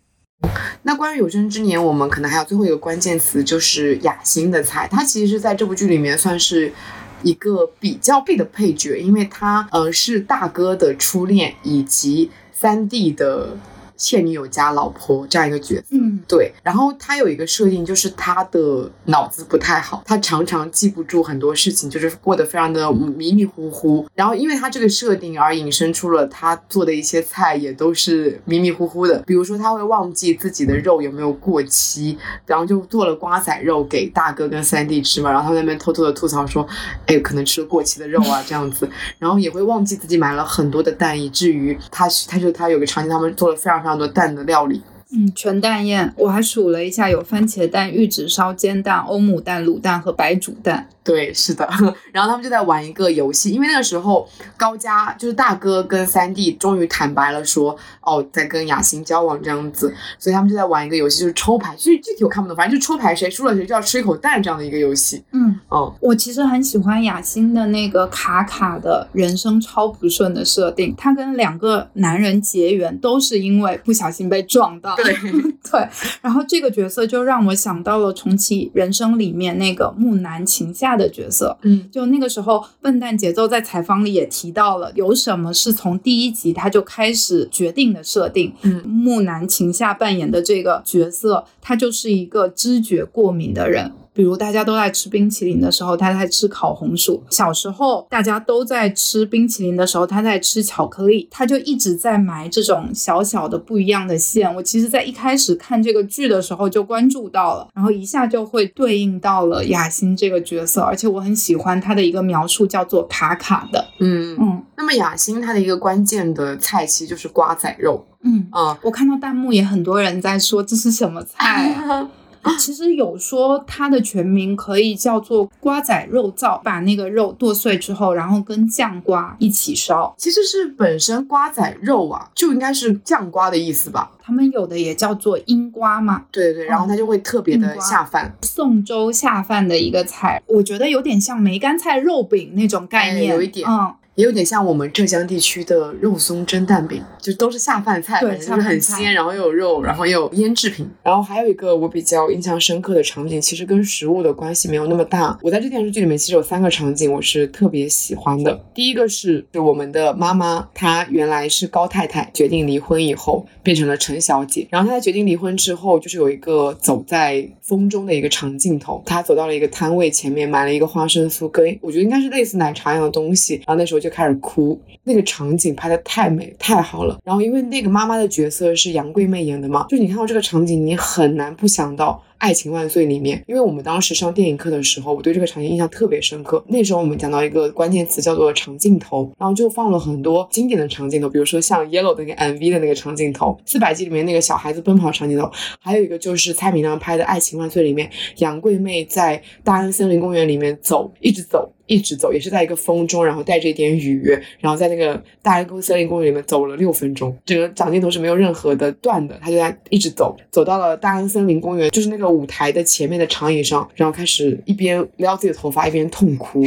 [0.81, 4.87] 那关于有生之年，我们可能还有最后一个关键词，就是雅欣的菜。
[4.89, 6.73] 他其实是在这部剧里面算是
[7.23, 13.57] 一个比较配的配角，因为他呃是大哥的初恋以及三弟的。
[13.97, 16.51] 现女友加老婆这样一个角色，嗯，对。
[16.63, 24.05] 然后他有一个设定，就是他的脑子不太好，他常常记不住很多事情，就是过得非常的迷迷糊糊。
[24.13, 29.19] 然后因为他这个设定而引申出了他做的一些菜也都是迷迷糊糊的。
[29.25, 35.31] 比如说他会忘记自己的肉有没有过期，然后就做了瓜仔肉给大哥跟三弟吃嘛。
[35.31, 36.67] 然后他那边偷偷的吐槽说，
[37.05, 38.89] 哎，可能吃了过期的肉啊这样子。
[39.19, 43.84] 然后也会忘记自己买了很多的蛋，以至于他他就他有个场景，他们做了非常。
[43.85, 44.81] 非常多蛋的料理，
[45.15, 50.89] 嗯，全蛋宴，我还数了一下，有番茄蛋、玉子烧、煎蛋、欧姆蛋、卤蛋和白煮蛋。
[51.03, 51.69] 对，是的，
[52.11, 61.75] 然后他们就在玩一个游戏，因为那个时候高家就是大哥跟三弟终于坦白了，说哦在跟雅欣交往这样子，所以他们就在玩一个游戏，就是抽牌。
[61.75, 65.23] 具具体我看不懂，反正就抽牌，谁输了谁就要吃一口蛋这样的一个游戏。
[65.31, 74.95] 嗯，哦，我其实很喜欢雅欣的那个卡卡的人生超不顺的设定，她跟两个男人结缘都是因为不小心被撞到。
[75.05, 75.31] 对
[75.71, 75.87] 对，
[76.21, 80.95] 然后这个角色就让我想到了重启人生里面那个木南晴夏。
[80.95, 88.53] 的角色，嗯，就那个时候，笨蛋节奏在采访里也提到了，有什么是从第一集他就开始决定的设定。
[88.61, 93.91] 嗯，木南晴夏扮演的这个角色，他就是一个知觉过敏的人。
[94.15, 101.27] 比如大家都在吃冰淇淋的时候，他在吃烤红薯；小时候大家都在吃冰淇淋的时候，他在吃巧克力。
[101.29, 104.55] 他就一直在埋这种小小的不一样的线。
[104.55, 113.85] 我其实，在一开始看这个剧的时候就关注到了，然后一下就会对应到了雅欣这个角色，而且我很喜欢他的一个描述，叫做卡卡的。
[113.99, 114.63] 嗯嗯。
[114.77, 118.05] 那么雅欣她的一个关键的菜其实就是瓜仔肉。
[118.23, 121.75] 嗯啊，我看到弹幕也很多人在说这是什么菜。
[122.57, 130.13] 其实有说它的全名可以叫做瓜仔肉燥，把那个肉剁碎之后，然后跟酱瓜一起烧。
[130.17, 134.11] 其实是本身瓜仔肉啊，就应该是酱瓜的意思吧？
[134.21, 136.25] 他们有的也叫做鹰瓜嘛。
[136.31, 143.93] 对对对，然后它就会特别的下饭，宋州下饭的一个菜，我觉得有点像梅干菜肉饼那种概念，有一点，嗯。
[144.15, 150.89] 也有点像我们浙江地区的肉松蒸蛋饼，就都是下饭菜，对，就是很鲜，然后又有肉，然后又有腌制品。
[151.03, 155.37] 然后还有一个我比较印象深刻的场景，其实跟食物的关系没有那么大。
[155.41, 158.57] 我在这电视剧里面其实有三个场景我是特别喜欢的。
[158.73, 164.65] 第一个是，就我们的妈妈，她原来是高太太，决定离婚以后变成了陈小姐。
[164.71, 173.55] 然后她在决定离婚之后，就是有一个走在风中的一个长镜头，她走到了一个摊位前面，买了一个花生酥跟我觉得应该是类似奶茶一样的东西。
[173.55, 177.19] 然后那时候就开始哭，那个场景拍的太美太好了。
[177.23, 186.63] 然后因为那个妈妈的角色是杨贵妹演的嘛，就你看到这个场景，你很难不想到爱情万岁》里面，因为我们当时上电影课的时候，我对这个场景印象特别深刻。
[186.67, 201.71] 那时候我们讲到一个关键词叫做长镜头，然后就放了很多经典的长镜头，比如说像 Yellow 的那个 MV 的那个长镜头，《四百集》里面那个小孩子奔跑长镜头，还有一个就是蔡明亮拍的《爱情万岁》里面，杨贵妹在大安森林公园里面走，一直走。
[201.87, 216.63] 一直走，也是在一个风中，然后带着一点雨，然后在那个大安森林公园里面走了六分钟，整个长镜头是没有任何的断的，他就在一直走，走到了大安森林公园，就是那个舞台的前面的长椅上，然后开始一边撩自己的头发，一边痛哭，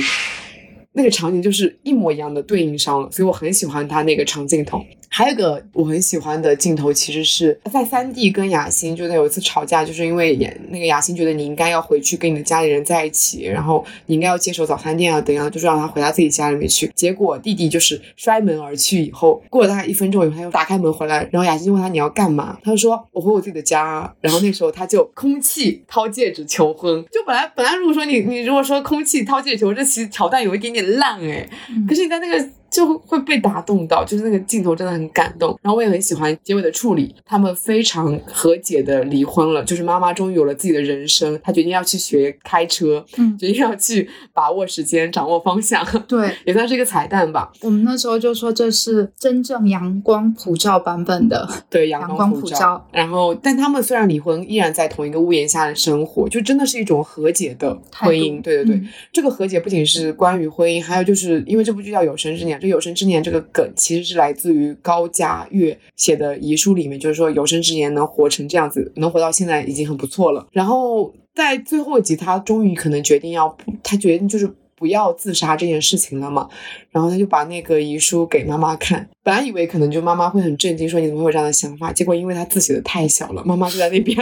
[0.92, 4.84] 那个场景就是一模一样的对应上了，所以我很喜欢他那个长镜头。
[5.10, 16.90] 还有一个我很喜欢的镜头，其实是在三弟跟雅欣就在有一次吵架，就是因为演那个雅欣觉得你应该要回去跟你的家里人在一起，然后你应该要接手早餐店啊，等样，就是让他回他自己家里面去。
[16.94, 24.14] 结果弟弟就是摔门而去，以后过了大概一分钟以后，他又打开门回来，然后雅欣就问他你要干嘛，他就说我回我自己的家。
[24.20, 31.48] 然后那时候他就空气掏戒指求婚，就本来本来如果说你你如果说空气掏戒指求婚，这其实桥段有一点点烂哎，
[31.88, 32.48] 可是你在那个。
[32.70, 35.58] 就会被打动到，就是那个镜头真的很感动。
[35.62, 39.64] 然后我也很喜欢结尾的处理，他们非常和解的离婚了。
[39.64, 45.84] 就是妈妈终于有了自己的人生，她决定要去学开车，嗯，决定要去把握时间，掌握方向。
[46.06, 47.50] 对， 也算是一个彩蛋吧。
[47.62, 52.86] 我们那时候就说这是真正阳光普照版本的，对，阳光普照。
[52.92, 58.42] 然后，但他们虽然离婚，依然在同一个屋檐下的生活，就真的是一种和解的婚姻。
[58.42, 62.57] 对对对，这个和解不仅是关于婚姻，还有就是因为这部剧叫《有生之年》。
[62.58, 70.46] 这有生之年这个梗其实是来自于高家月写的遗书里面，就是说有生之年能活成这样子，能活到现在已经很不错了。
[70.52, 76.48] 然后在最后一集，他终于可能决定要，他决定就是不要自杀这件事情了嘛。
[76.90, 81.92] 然后他就把那个遗书给妈妈看，本来以为可能就妈妈会很震惊，说你怎么会有这样的想法？
[81.92, 84.18] 结果因为他字写的太小了，妈妈就在那边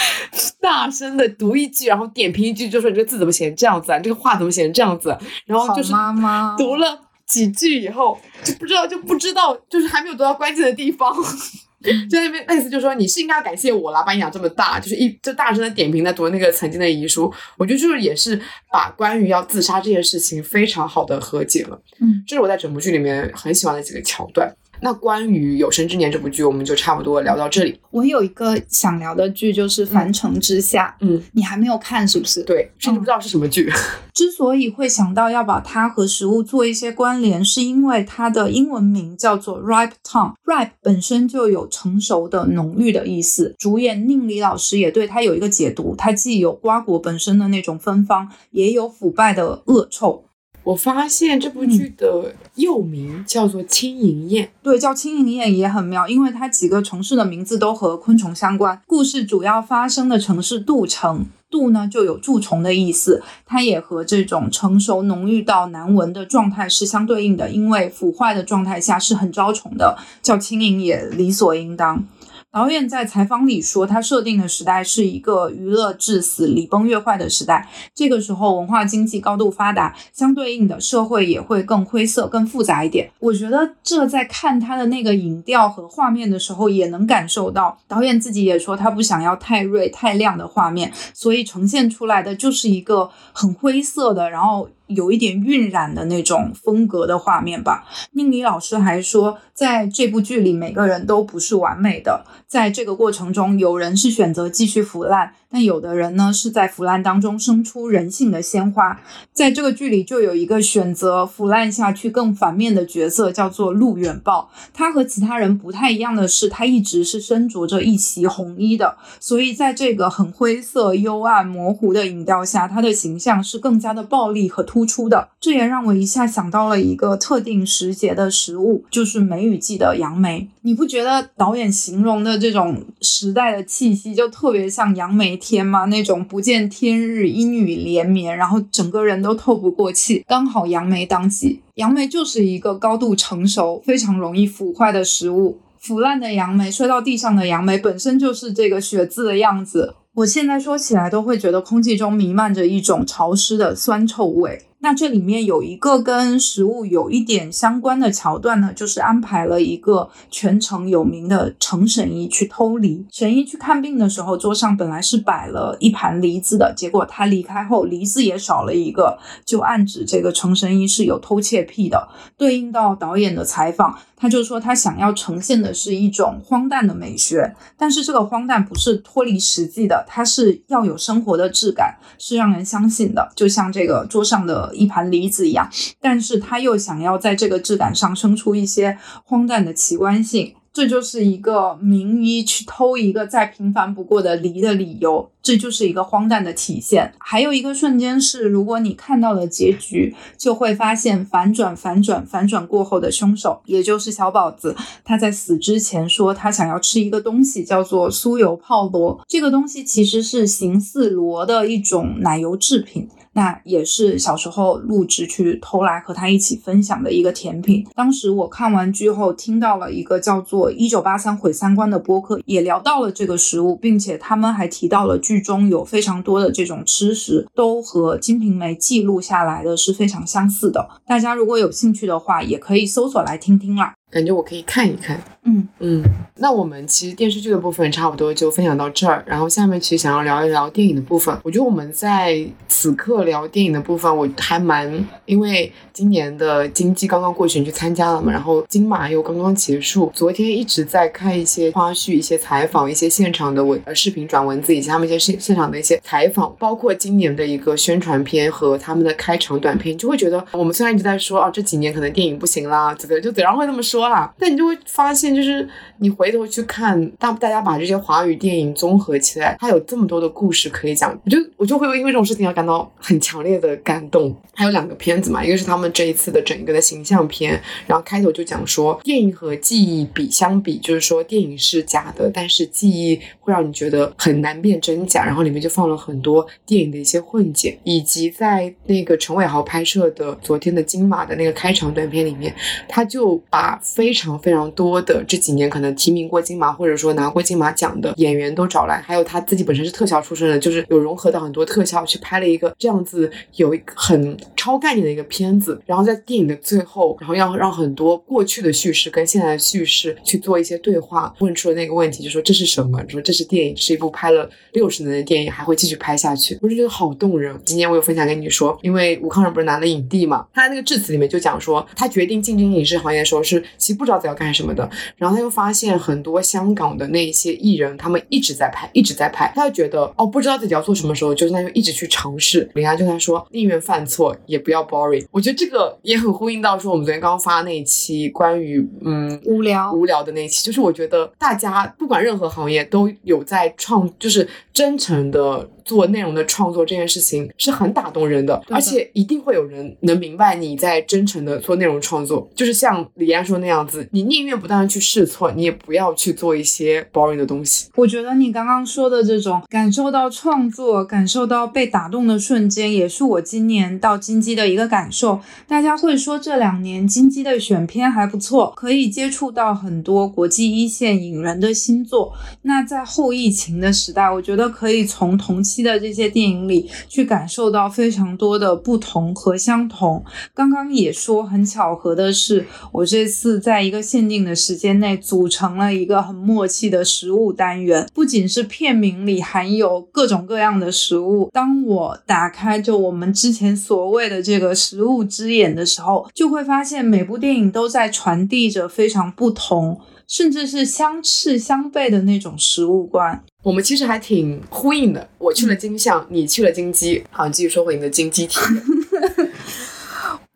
[0.60, 3.96] 大声的读一句，然后点评一句，就说你这个字怎么写成这样子啊？
[3.98, 5.16] 你这个话怎么写成这样子？
[5.46, 7.07] 然后就是妈妈读了。
[7.28, 11.14] 几句以后就不知道就不知道，就是还没有读到关键的地方，
[12.10, 18.40] 就那边类似就说你是应该要感谢我啦，把你养这么大，就是一就大声的点评在读那个曾经的遗书，我觉得就是也是
[18.72, 24.50] 把关于要自杀这件事情非常好的和解了，嗯，这是我在整部剧里面很喜欢的几个桥段。
[24.80, 27.78] 那关于《有生之年》这部剧，我们就差不多聊到这里。
[27.90, 30.96] 我有一个想聊的剧，就是《凡城之下》。
[31.06, 32.42] 嗯，你还没有看是不是？
[32.44, 33.70] 对，甚至不知道是什么剧。
[34.14, 40.34] 之所以会想到要把它和食物做一些关联，是因为它的英文名叫做 Ripe Tongue。
[40.44, 43.54] Ripe 本身就有成熟的、浓郁的意思。
[43.58, 50.24] 主演宁理老师也对它有一个解读，它既有瓜果本身的那种芬芳，也有腐败的恶臭。
[50.68, 58.78] 我发现这部剧的又名叫做《轻盈宴》，对，叫《轻盈宴》也很妙，因为它几个城市的名字都和昆虫相关。
[58.86, 72.04] 故事主要发生的城市杜城，杜呢就有蛀虫的意思，它也和这种成熟浓郁到难闻的状态是相对应的，因为腐坏的状态下是很招虫的，叫轻盈也理所应当。
[72.50, 77.68] 导演在采访里说，他设定的时代是一个娱乐至死、礼崩乐坏的时代。
[77.94, 83.10] 这个时候，文化经济高度发达，相对应的社会也会更灰色、更复杂一点。
[83.20, 87.78] 我觉得这在看他的那个影调和画面的时候，也能感受到。
[87.86, 94.68] 导演自己也说，他不想要太锐、太亮的画面，所以呈现出来的就是一个很灰色的，然后。
[94.88, 97.86] 有一点晕染的那种风格的画面吧。
[98.12, 105.32] 宁理老师还说，在这部剧里，每个人都不是完美的，在这个过程中，有人是选择继续腐烂。
[105.50, 109.00] 但有的人呢，是在腐烂当中生出人性的鲜花。
[109.32, 114.50] 在这个剧里，就有一个选择腐烂下去更反面的角色，叫做陆远豹。
[114.74, 125.28] 他和其他人不太一样的是，他一直是身着着一袭红衣的，所以在这个很灰色、幽暗、模糊的影调下，他的形象是更加的暴力和突出的。
[125.40, 130.48] 这也让我一下想到了一个特定时节的食物，就是梅雨季的杨梅。
[130.62, 135.86] 你不觉得导演形容的这种时代的气息就特别像杨梅天吗？
[135.86, 141.62] 那种不见天日、阴雨连绵，然后整个人都透不过气，刚好杨梅当季。
[141.76, 145.58] 杨梅就是一个高度成熟、非常容易腐坏的食物。
[145.78, 149.94] 腐烂的杨梅，摔到地上的杨梅，本身就是这个血渍的样子。
[150.14, 154.62] 我现在说起来都会觉得空气中弥漫着一种潮湿的酸臭味。
[154.80, 163.04] 那这里面有一个跟食物有一点相关的桥段呢，就是安排了一个全城有名的程神医去偷梨。
[163.10, 172.08] 神医去看病的时候，桌上本来是摆了一盘梨子的，结果他离开后，梨子也少了一个，就暗指这个程神医是有偷窃癖的。
[172.36, 185.70] 对应到导演的采访，他就说他想要呈现的是一种荒诞的美学，但是这个荒诞不是脱离实际的，它是要有生活的质感，是让人相信的，就像这个桌上的一盘梨子一样。
[186.00, 190.54] 但是他又想要在这个质感上生出一些荒诞的奇观性。
[190.78, 197.12] 这就是一个名医去偷一个再平凡不过的梨的理由，这就是一个荒诞的体现。
[197.18, 204.76] 还有一个瞬间是，如果你看到了结局，就会发现反转、反转、反转过后的凶手，也就是小宝子。
[205.04, 209.20] 他在死之前说他想要吃一个东西，叫做酥油泡螺。
[209.26, 213.08] 这个东西其实是形似螺的一种奶油制品。
[213.38, 217.86] 那也是小时候录制去偷来和他一起分享的一个甜品。
[217.94, 230.88] 当时我看完剧后，听到了一个叫做“一九八三毁三观”的播客，也聊到了这个食物，并且他们还提到了剧中有非常多的这种吃食，都和《金瓶梅》记录下来的是非常相似的。
[231.06, 233.94] 大家如果有兴趣的话，也可以搜索来听听啦。
[234.10, 235.20] 感觉我可以看一看。
[235.44, 236.04] 嗯嗯，
[236.36, 241.34] 那我们其实电视剧的部分差不多就分享到这儿，然后下面其实想要聊一聊电影的部分。
[241.42, 244.92] 我觉得我们在此刻聊电影的部分，我还蛮
[245.24, 248.30] 因为今年的金鸡刚刚过去，你去参加了嘛？
[248.30, 274.36] 然后金马又刚刚结束，昨天一直在看一些花絮、一些采访、一些现场的文呃视频转文字，以及他们一些现现场的一些采访，包括今年的一个宣传片和他们的开场短片，就会觉得我们虽然一直在说啊这几年可能电影不行啦，怎么就怎样会这么说啦，但你就会发现就是你回头去看，当大家把这些华语电影综合起来，它有这么多的故事可以讲，我就我就会因为这种事情而感到很强烈的感动。
[274.52, 292.52] 还有两个片子嘛，一个是他们这一次的整个的形象片，然后开头就讲说电影和记忆比相比，就是说电影是假的，但是记忆会让你觉得很难辨真假，然后里面就放了很多电影的一些混剪，以及在那个陈伟豪拍摄的昨天的金马的那个开场短片里面，
[292.88, 313.02] 他就把非常非常多的这几年可能提名过金马或者说拿过金马奖的演员都找来，还有他自己本身是特效出身的，就是有融合到很多特效去拍了一个这样子有一个很超概念的一个片子，然后在电影的最后，然后要让很多过去的叙事跟现在的叙事去做一些对话，问出了那个问题，就说这是什么？
[313.08, 317.58] 说这是电影，是一部拍了六十年的电影，还会继续拍下去，我就觉得好动人。
[317.64, 332.68] 今天我有分享给你说，因为吴康仁不是拿了影帝嘛，他那个致辞里面就讲说，他决定进军影视行业的时候是其实不知道自己要干什么的，然后他又发现很多香港的那些艺人，他们一直在拍，一直在拍，他就觉得哦，不知道自己要做什么时候，就是那就一直去尝试。
[332.74, 335.24] 林安就他说，宁愿犯错也不要 boring。
[335.30, 357.88] 我觉得这个也很呼应到说我们昨天刚刚发那一期关于嗯无聊无聊的那一期，就是我觉得大家不管任何行业都有在创，就是真诚的做内容的创作这件事情是很打动人的，的而且一定会有人能明白你在真诚的做内容创作，就是像李安说那样子，你宁愿不断的去试错，你也不要去做一些 boring 的东西。
[357.94, 365.40] 我觉得你刚刚说的这种感受到创作、感受到被打动的瞬间，也是我今年到金鸡的一个感受。
[365.66, 372.34] 大家会说这两年金鸡的选片还不错，可以接触到很多国际一线影人的新作。
[372.62, 380.24] 那在后疫情的时代，我觉得可以从同期的这些电影里去感受到非常多的不同和相同。
[380.54, 400.00] 刚刚也说很巧合的是，我这次在一个限定的时间内组成了一个很默契的食物单元，不仅是片名里含有各种各样的食物，当我打开就我们之前所谓的这个食物之眼的时候，就会发现每部电影都在传递着非常不同。
[400.28, 405.26] 甚至是相斥相悖的那种食物观，我们其实还挺呼应的。
[405.38, 408.58] 我去了金像，你去了金鸡，好，继续说回你的金鸡体。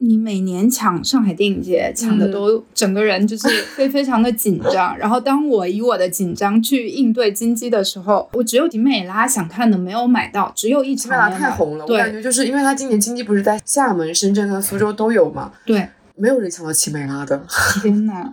[0.05, 4.99] 你每年抢上海电影节，抢的都整个人就是非非常的紧张。
[4.99, 17.45] 然后当我以我的紧张去应对金鸡的时候，我只有迪美拉想看的没有买到，只有一场因为它没有买太红了，我感觉就是因为它今年金鸡不是在厦门、深圳和苏州都有嘛，对，没有人抢到奇美拉的。
[17.83, 18.33] 天呐，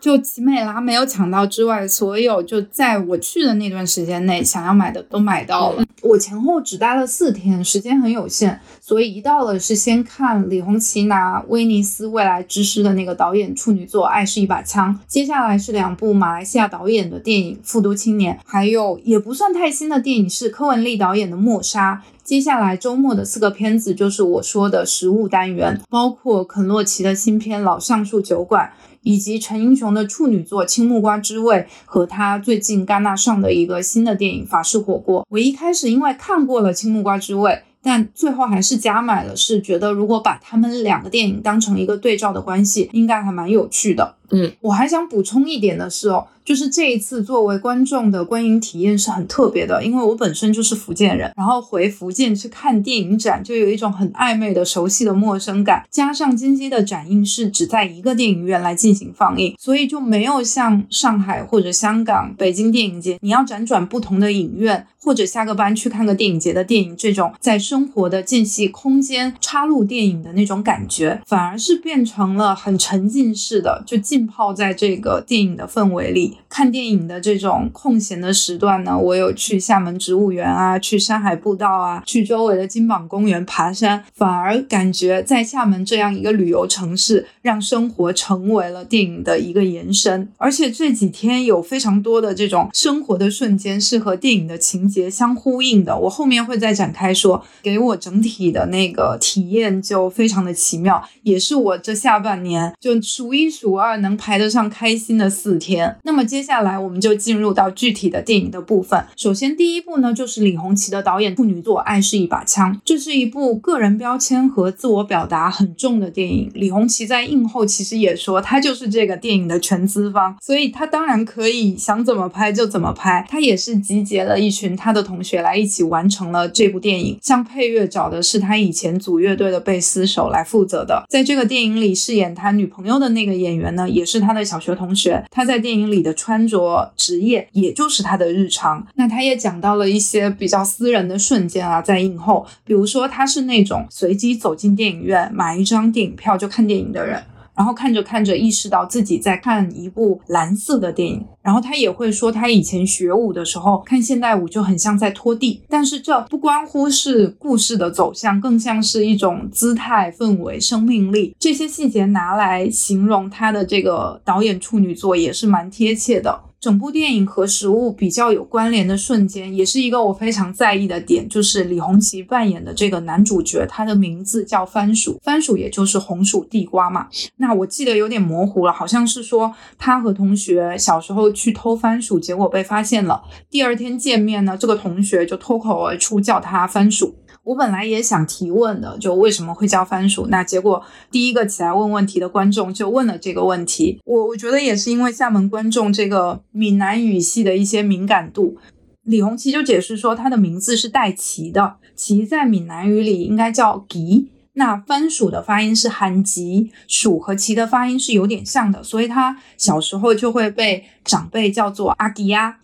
[0.00, 5.84] 就奇美拉没有抢到之外，所有就在我去的那段时间内想要买的都买到了。
[6.02, 22.02] 我前后只待了四天，时间很有限，所以一到了是先看李红旗拿威尼斯未来之师的那个导演处女作《爱是一把枪》，接下来是两部马来西亚导演的电影《复读青年》，还有也不算太新的电影是柯文丽导演的《默杀》。
[22.28, 28.70] 接下来周末的四个片子就是我说的食物单元，包括肯洛奇的新片《老橡树酒馆》。
[29.02, 31.56] 以及陈英雄的处女作《青木瓜之味》
[31.86, 35.22] 和他最近戛纳上的一个新的电影《法式火锅》。
[35.30, 37.50] 我一开始因为看过了《青木瓜之味》，
[37.80, 44.16] 但最后还是加买了，是觉得如果把他们两个电影当成一个对照的关系，应该还蛮有趣的。
[44.30, 46.26] 嗯，我还想补充一点的是哦。
[46.48, 55.86] 就是这一次作为观众的观影体验是很特别的，因为我本身就是福建人，然后回福建去看电影展，就有一种很暧昧的熟悉的陌生感。
[55.90, 76.37] 加上金鸡的展映是只在一个电影院来进行放映，所以就没有像上海或者香港、北京电影节，你要辗转不同的影院或者下个班去看个电影节的电影，这种在生活的间隙空间插入电影的那种感觉，反而是变成了很沉浸式的，就浸泡在这个电影的氛围里。
[76.48, 90.28] 看电影的这种空闲的时段呢，我有去厦门植物园啊，去山海步道啊，去周围的金榜公园爬山，反而感觉在厦门这样一个旅游城市，让生活成为了电影的一个延伸。
[90.36, 97.44] 而且这几天有非常多的这种生活的瞬间是和电影的情节相呼应的，我后面会再展开说。
[97.62, 105.96] 给我整体的那个体验就非常的奇妙，也是我这下半年就数一数二能排得上开心的四天。
[106.04, 106.27] 那么。
[106.28, 109.02] 接下来我们就进入到具体的电影的部分。
[109.16, 116.50] 首先，第一部呢就是李红旗的导演处女作《爱是一把枪》，这是一部个人标签和自我表达很重的电影。
[116.54, 123.26] 李红旗在映后其实也说，他就是这个电影的全资方，所以他当然可以想怎么拍就怎么拍。
[123.30, 127.18] 他也是集结了一群他的同学来一起完成了这部电影。
[127.22, 131.04] 像配乐找的是他以前组乐队的贝斯手来负责的。
[131.08, 135.24] 在这个电影里饰演他女朋友的那个演员呢，也是他的小学同学。
[135.30, 136.17] 他在电影里的。
[136.18, 138.84] 穿着、职业，也就是他的日常。
[138.96, 147.22] 那他也讲到了一些比较私人的瞬间啊，在映后，比如说他是那种随机走进电影院，买一张电影票就看电影的人。
[147.58, 151.26] 然后看着看着，意识到自己在看一部蓝色的电影。
[151.42, 155.60] 然后他也会说，他以前学舞的时候看现代舞就很像在拖地。
[155.68, 161.34] 但是这不关乎是故事的走向，更像是一种姿态、氛围、生命力。
[161.36, 166.40] 这些细节拿来形容他的这个导演处女作，也是蛮贴切的。
[166.60, 177.06] 整部电影和食物比较有关联的瞬间，也是一个我非常在意的点，就是李红旗扮演的这个男主角，他的名字叫番薯，番薯也就是红薯地瓜嘛。
[177.36, 183.22] 那我记得有点模糊了，好像是说他和同学小时候去偷番薯，结果被发现了。
[183.48, 187.14] 第二天见面呢，这个同学就脱口而出叫他番薯。
[187.48, 190.26] 我本来也想提问的，就为什么会叫番薯？
[190.26, 193.98] 那结果第一个起来问问题的观众就问了这个问题。
[194.04, 198.58] 我我觉得也是因为厦门观众这个闽南语系的一些敏感度，
[199.04, 212.58] 李红旗就解释说他的名字是带“旗”的，“旗”在闽南语里应该叫“吉”，那番薯的发音是含“吉”，薯和旗的发音是有点像的，所以他小时候就会被长辈叫做阿吉呀。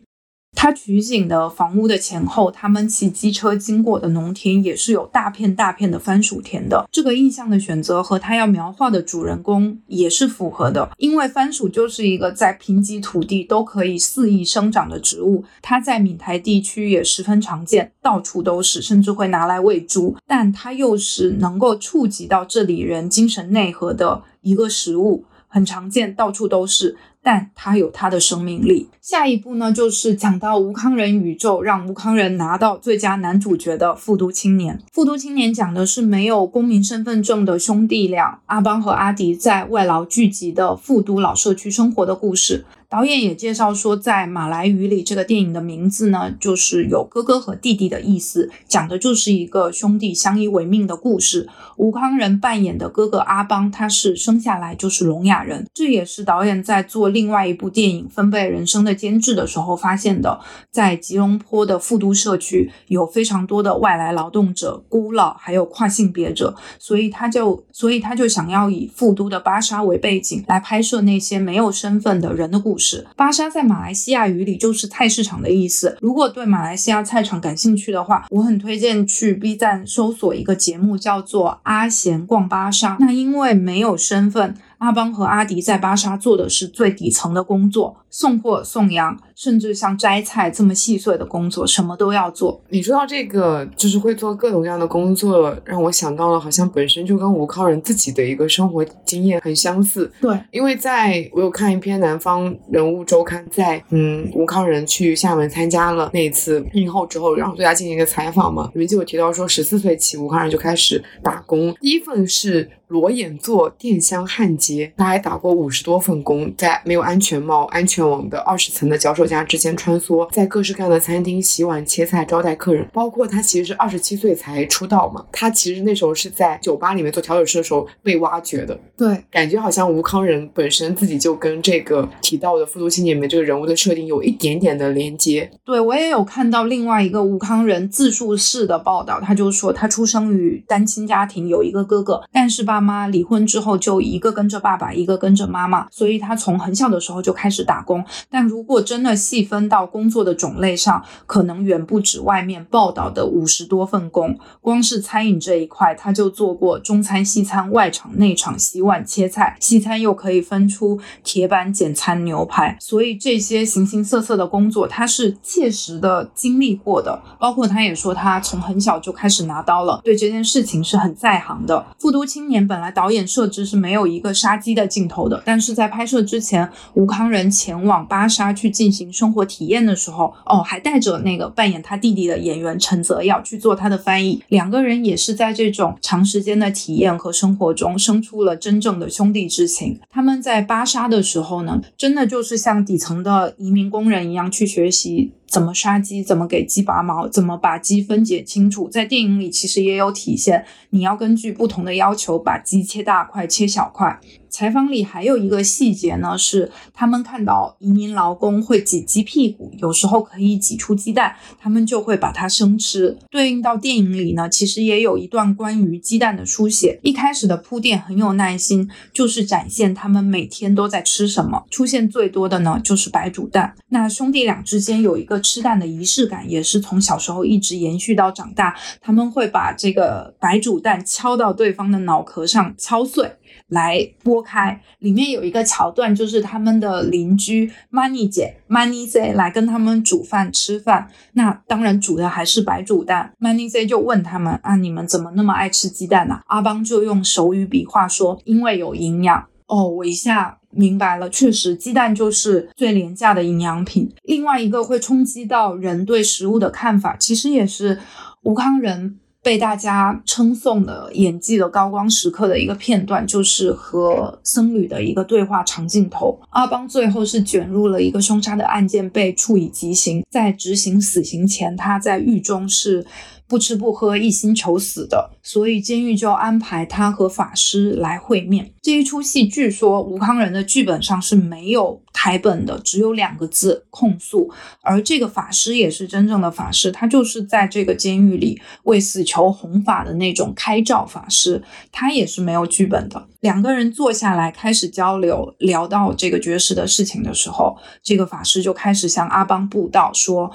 [0.55, 6.89] 他取景的房屋的前后，他们骑机车经过的农田也是有大片大片的番薯田的。
[6.91, 20.17] 这个意象的选择和他要描画的主人公也是符合的，因为番薯就是一个在贫瘠土地都可以肆意生长的植物，它在闽台地区也十分常见，到处都是，甚至会拿来喂猪。
[20.27, 26.97] 但它又是能够触及到这里人精神内核的一个食物，很常见，到处都是。
[27.25, 28.89] 但它有它的生命力。
[29.01, 34.77] 下一步呢，就是讲到吴康仁宇宙，让吴康仁拿到最佳男主角的《复读青年》。
[34.93, 42.65] 《复读青年》讲的是没有公民身份证的兄弟俩阿邦和阿迪在外劳聚集的复读老社区生活的故事。
[42.89, 51.49] 导演也介绍说，在马来语里，这个电影的名字呢，就是有哥哥和弟弟的意思，讲的就是一个兄弟相依为命的故事。
[51.77, 60.39] 吴康仁扮演的哥哥阿邦，他是生下来就是聋哑人，这也是导演在做另外一部电影《分贝人生》的监制的时候发现的。
[60.71, 72.74] 在吉隆坡的富都社区，有非常多的外来劳动者、孤老，还有跨性别者，所以他就，所以他就想要以富都的巴沙为背景，来拍摄那些没有身份的人的故事。
[72.79, 75.97] 是巴沙在马来西亚语里就是菜市场的意思。
[76.01, 82.95] 如果对马来西亚菜场感兴趣的话，我很推荐去 B 站搜索一个节目，叫做《阿贤逛巴沙》。
[83.01, 92.61] 那因为没有身份，阿邦和阿迪在巴沙做的是最底层的工作，送货、送羊，甚至像摘菜这么细碎的工作，什么都要做。
[92.69, 100.11] 你说到这个，就是会做各种各样的工作，让我想到了，好像本身就跟吴康仁自己的一个生活经验很相似。
[100.21, 112.71] 对，因为在我有看一篇《南方人物周刊》，在嗯吴康仁去厦门参加了那一次映后之后，然后对他进行一个采访嘛，里面就有提到说，十四岁起吴康仁就开始打工，第一份是。
[112.89, 122.87] 裸眼做电箱焊接，他还打过五十多份工，在没有安全帽、安全网的二十层的脚手架之间穿梭，在各式各样的餐厅洗碗、切菜、招待客人。
[122.93, 128.79] 包括他其实是二十七岁才出道嘛，他其实那时候是在酒吧里面做调酒师的时候被挖掘的。
[128.97, 135.51] 对，感觉好像吴康仁本身自己就跟这个提到的《复读青年》里面这个人物的设定有一点点的连接。
[135.65, 148.05] 对我也有看到另外一个吴康仁自述式的报道，他就说他出生于单亲家庭，有一个哥哥，但是爸妈离婚之后就一个跟着爸爸，一个跟着妈妈，所以他从很小的时候就开始打工。
[148.31, 154.39] 但如果真的细分到工作的种类上，可能远不止外面报道的五十多份工。
[154.61, 159.57] 光是餐饮这一块，他就做过中餐、西餐、外场、内场、洗碗、切菜。
[159.61, 167.23] 西餐又可以分出铁板、简餐、牛排，所以这些形形色色的工作，他是切实的经历过的。
[167.39, 171.87] 包括他也说，他从很小就开始拿刀了，对这件事情是很在行的。
[171.99, 189.99] 复读青年本来导演设置是没有一个杀鸡的镜头的，但是在拍摄之前，吴康仁前往巴沙去进行生活体验的时候，哦，还带着那个扮演他弟弟的演员陈泽耀去做他的翻译，两个人也是在这种长时间的体验和生活中生出了真正的兄弟之情。
[190.11, 195.33] 他们在巴沙的时候呢，真的就是像底层的移民工人一样去学习。
[195.47, 196.21] 怎么杀鸡？
[196.21, 197.29] 怎么给鸡拔毛？
[197.29, 198.89] 怎么把鸡分解清楚？
[198.89, 200.65] 在电影里其实也有体现。
[200.91, 204.19] 你要根据不同的要求，把鸡切大块、切小块。
[204.55, 213.19] 采访里还有一个细节呢，是他们看到移民劳工会挤鸡屁股，有时候可以挤出鸡蛋，他们就会把它生吃。
[213.33, 217.01] 对应到电影里呢，其实也有一段关于鸡蛋的书写。
[217.03, 221.65] 一开始的铺垫很有耐心，就是展现他们每天都在吃什么。
[221.69, 223.75] 出现最多的呢，就是白煮蛋。
[223.89, 228.77] 那兄弟俩之间有一个吃蛋的仪式感，也是从小时候一直延续到长大。
[229.01, 233.29] 他们会把这个白煮蛋敲到对方的脑壳上，敲碎。
[233.69, 243.33] 来拨开，里面有一个桥段，就是他们的邻居 Money 姐 Money Z 来跟他们煮饭吃饭，那当然煮的还是白煮蛋。
[243.41, 246.41] Money Z 就问他们啊，你们怎么那么爱吃鸡蛋呢？
[246.47, 249.47] 阿邦就用手语比划说，因为有营养。
[249.67, 254.13] 哦，我一下明白了，确实鸡蛋就是最廉价的营养品。
[254.25, 257.99] 另外一个会冲击到人对食物的看法，其实也是
[258.43, 259.19] 吴康仁。
[259.45, 266.41] 被大家称颂的演技的高光时刻的一个片段，就是和僧侣的一个对话长镜头。
[266.51, 270.25] 阿邦最后是卷入了一个凶杀的案件，被处以极刑。
[270.31, 273.05] 在执行死刑前，他在狱中是。
[273.47, 278.73] 不吃不喝，一心求死的，所以监狱就安排他和法师来会面。
[278.83, 284.51] 这一出戏，据说吴康仁的剧本上是没有台本的，只有两个字控诉。
[284.81, 293.27] 而这个法师也是真正的法师，他就是在这个监狱里为死囚弘法的那种开照法师，他也是没有剧本的。
[293.41, 300.51] 两个人坐下来开始交流，聊到这个绝食的事情的时候，这个法师就开始向阿邦布道说。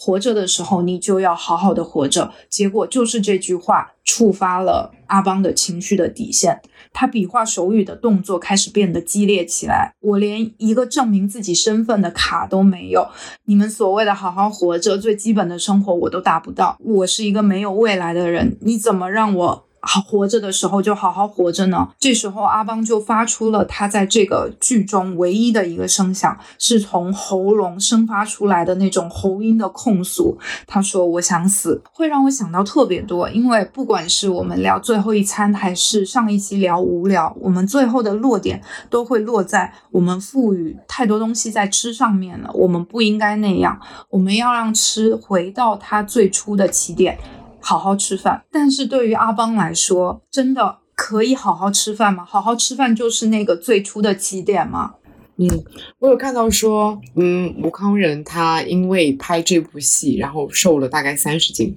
[0.00, 2.30] 活着的时候，你就要好好的活着。
[2.48, 9.92] 结果就是这句话触发了阿邦的情绪的底线，他比划手语的动作开始变得激烈起来。
[10.00, 13.08] 我连一个证明自己身份的卡都没有，
[13.46, 16.78] 你们所谓的好好活着，最基本的生活我都达不到。
[16.80, 19.67] 我是一个没有未来的人，你怎么让我？
[19.90, 21.88] 好活着的时候就好好活着呢。
[21.98, 30.36] 这时候阿邦就发出了他在这个剧中唯一的一个声响，是从喉咙生发出来的那种喉音的控诉。
[30.66, 42.50] 他说：“我想死。”会让我想到特别多，因为不管是我们聊最后一餐，还是上一期聊无聊，我们最后的落点都会落在我们赋予太多东西在吃上面了。
[42.52, 43.80] 我们不应该那样，
[44.10, 47.18] 我们要让吃回到它最初的起点。
[47.68, 52.24] 好好吃饭，但是对于阿邦来说，真的可以好好吃饭吗？
[52.24, 54.94] 好好吃饭就是那个最初的起点吗？
[55.36, 55.46] 嗯，
[55.98, 61.76] 我有看到说，嗯，吴康仁他因为拍这部戏，然后瘦了大概三十斤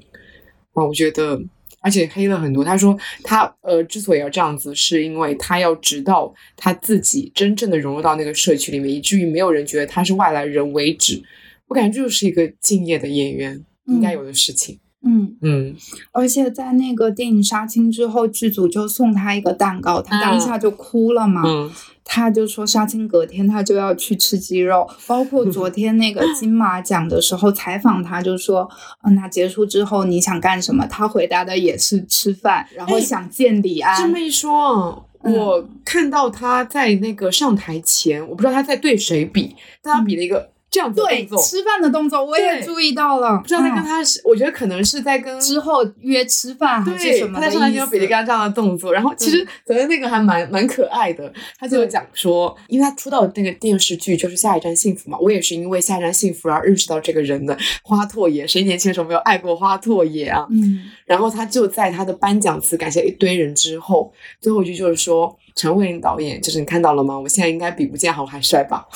[0.71, 1.37] 啊，我觉得，
[1.81, 2.63] 而且黑了很多。
[2.63, 11.21] 他说他呃之所以要这样子，是因为他要直到他自己真正的融入到那个社区里面，以至于没有人觉得他是外来人为止。
[11.67, 14.75] 我感觉这就是一个敬业的演员应该有的事情。
[14.75, 15.75] 嗯，嗯嗯，
[16.11, 21.41] 而且在那个电影杀青之后，剧组就送他一个蛋糕，他当下就哭了嘛。
[21.45, 21.71] 嗯，
[22.03, 28.69] 他就说杀青隔天他就要去吃鸡肉，包括昨天那个金马奖的时候采访他，就说，
[29.03, 30.85] 嗯，那结束之后你想干什么？
[30.85, 33.99] 他回答的也是吃饭，然后哎想见李安。
[33.99, 43.83] 这么一说，嗯我看到他在那个上台前，我不知道他在对谁比，但他比了一个这样子的对动作，吃饭的动作我也注意到了，不知道在跟嗯。
[43.83, 47.75] 他是，我觉得可能是在跟之后约吃饭还是，什么的他在上台意思。
[47.75, 60.47] 前有比了一个这样的动作，然后其实昨天那个还蛮蛮可爱的，他就讲说，因为他出道的那个电视剧就是《下一站幸福》嘛，我也是因为《下一站幸福》而认识到这个人的花拓也，谁年轻的时候没有爱过花拓也啊？
[60.49, 60.85] 嗯。
[61.05, 65.37] 然后他就在他的颁奖词感谢一堆人之后，最后一句就是说。
[65.55, 67.19] 陈慧琳导演，就是你看到了吗？
[67.19, 68.87] 我现在应该比吴建豪还帅吧？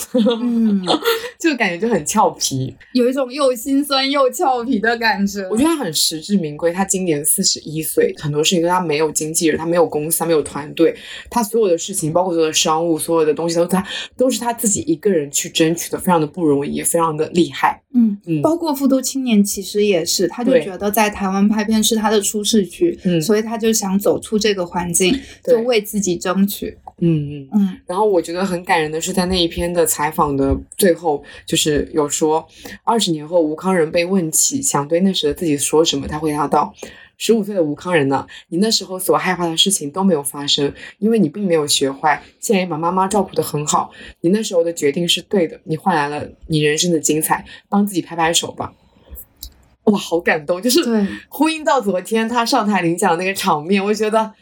[0.42, 0.82] 嗯，
[1.40, 5.42] 这个感觉就很俏皮，有一种又心酸又俏皮的感觉。
[5.50, 6.72] 我觉得他很实至名归。
[6.72, 10.96] 他今年四十一岁，很多事情跟他没有经纪人，他没有公司，他没有团队，
[11.30, 13.86] 他所有的事情，包括所有的商务，所有的东西都他
[14.18, 17.82] 都是他自己一个人去争取的，非常的不容易，也非常的厉害。
[17.94, 26.55] 嗯，嗯包括《复读青年》其实也是，他就觉得在台湾拍片是他的舒适区，嗯所以他就想走出这个环境，就为自己争取。
[27.00, 27.50] 嗯嗯。
[27.54, 32.46] 嗯然后我觉得很感人的是，在那一篇的采访的最后，就是有说，
[32.84, 36.74] 二十年后吴康仁被问起想对那时的自己说什么，他回答道
[37.18, 43.92] ：“十五岁的吴康仁呢，你那时候所害怕的事情都没有发生，因为你并没有学坏，现在也把妈妈照顾得很好。
[44.22, 48.74] 你那时候的决定是对的，你换来了你人生的精彩，帮自己拍拍手吧。”
[49.86, 50.60] 哇，好感动！
[50.60, 54.34] 就是对呼应到昨天他上台领奖那个场面，我觉得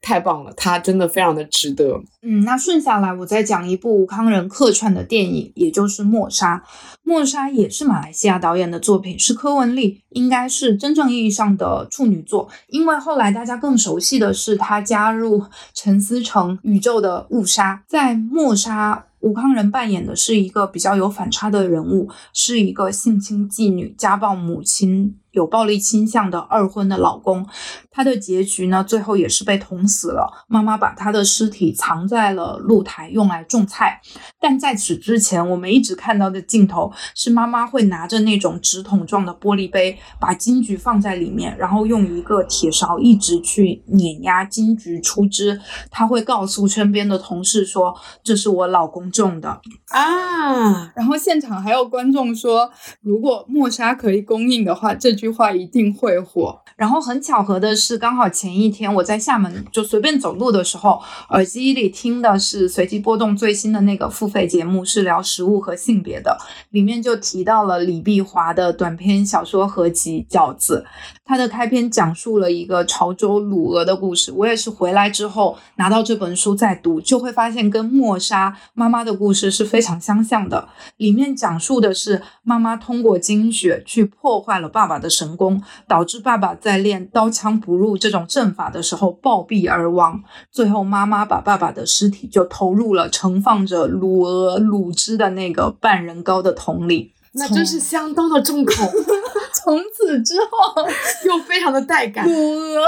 [0.00, 2.00] 太棒了，他真的非常的值得。
[2.22, 6.56] 嗯，那顺下来我再讲一部吴康仁客串的电影，也就是《默杀》。
[7.02, 12.48] 《默杀》也是马来西亚导演的作品，是柯文丽，应该是真正意义上的处女作。
[12.68, 15.44] 因为后来大家更熟悉的是他加入
[15.74, 18.94] 陈思诚宇宙的误杀，在《默杀》。
[19.20, 27.46] 吴康仁扮演的是一个比较有反差的人物，是一个性侵妓女、家暴母亲、有暴力倾向的二婚的老公。
[27.90, 30.44] 他的结局呢，最后也是被捅死了。
[30.46, 34.00] 妈妈把他的尸体藏在了露台，用来种菜。
[34.40, 45.60] 但在此之前，我们一直看到的镜头是妈妈会拿着那种直筒状的玻璃杯，把金桔放在里面，然后用一个铁勺一直去碾压金桔出汁。
[45.90, 49.60] 她会告诉身边的同事说：“这是我老公种的。”
[49.90, 52.70] 啊，然后现场还有观众说，
[53.00, 56.60] 如果默沙可以供应的话，这句话一定会火。
[56.76, 61.00] 然后很巧合的是，刚好前一天我在厦门就随便走路的时候，
[61.30, 66.38] 耳机里听的是随机波动最新的那个付费节目，是聊食物和性别的，
[66.70, 70.86] 里面就提到了李碧华的短篇小说合集《饺子》，
[71.24, 74.30] 它的开篇讲述了一个潮州卤鹅的故事。
[74.30, 80.68] 我也是回来之后拿到这本书再读，就会发现跟莫莎妈妈的故事是非常相像的。
[80.96, 90.22] 里面讲述的是妈妈通过精血去破坏了爸爸的神功，导致爸爸在练刀枪不入这种阵法的时候暴毙而亡。
[90.50, 97.12] 最后，妈妈把爸爸的尸体就投入了盛放着卤鹅卤汁的那个半人高的桶里。
[97.32, 98.72] 那真是相当的重口，
[99.52, 100.82] 从此之后，
[101.26, 102.86] 又非常的带感，卤鹅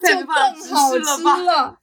[0.00, 1.22] 就更好吃？
[1.44, 1.78] 了。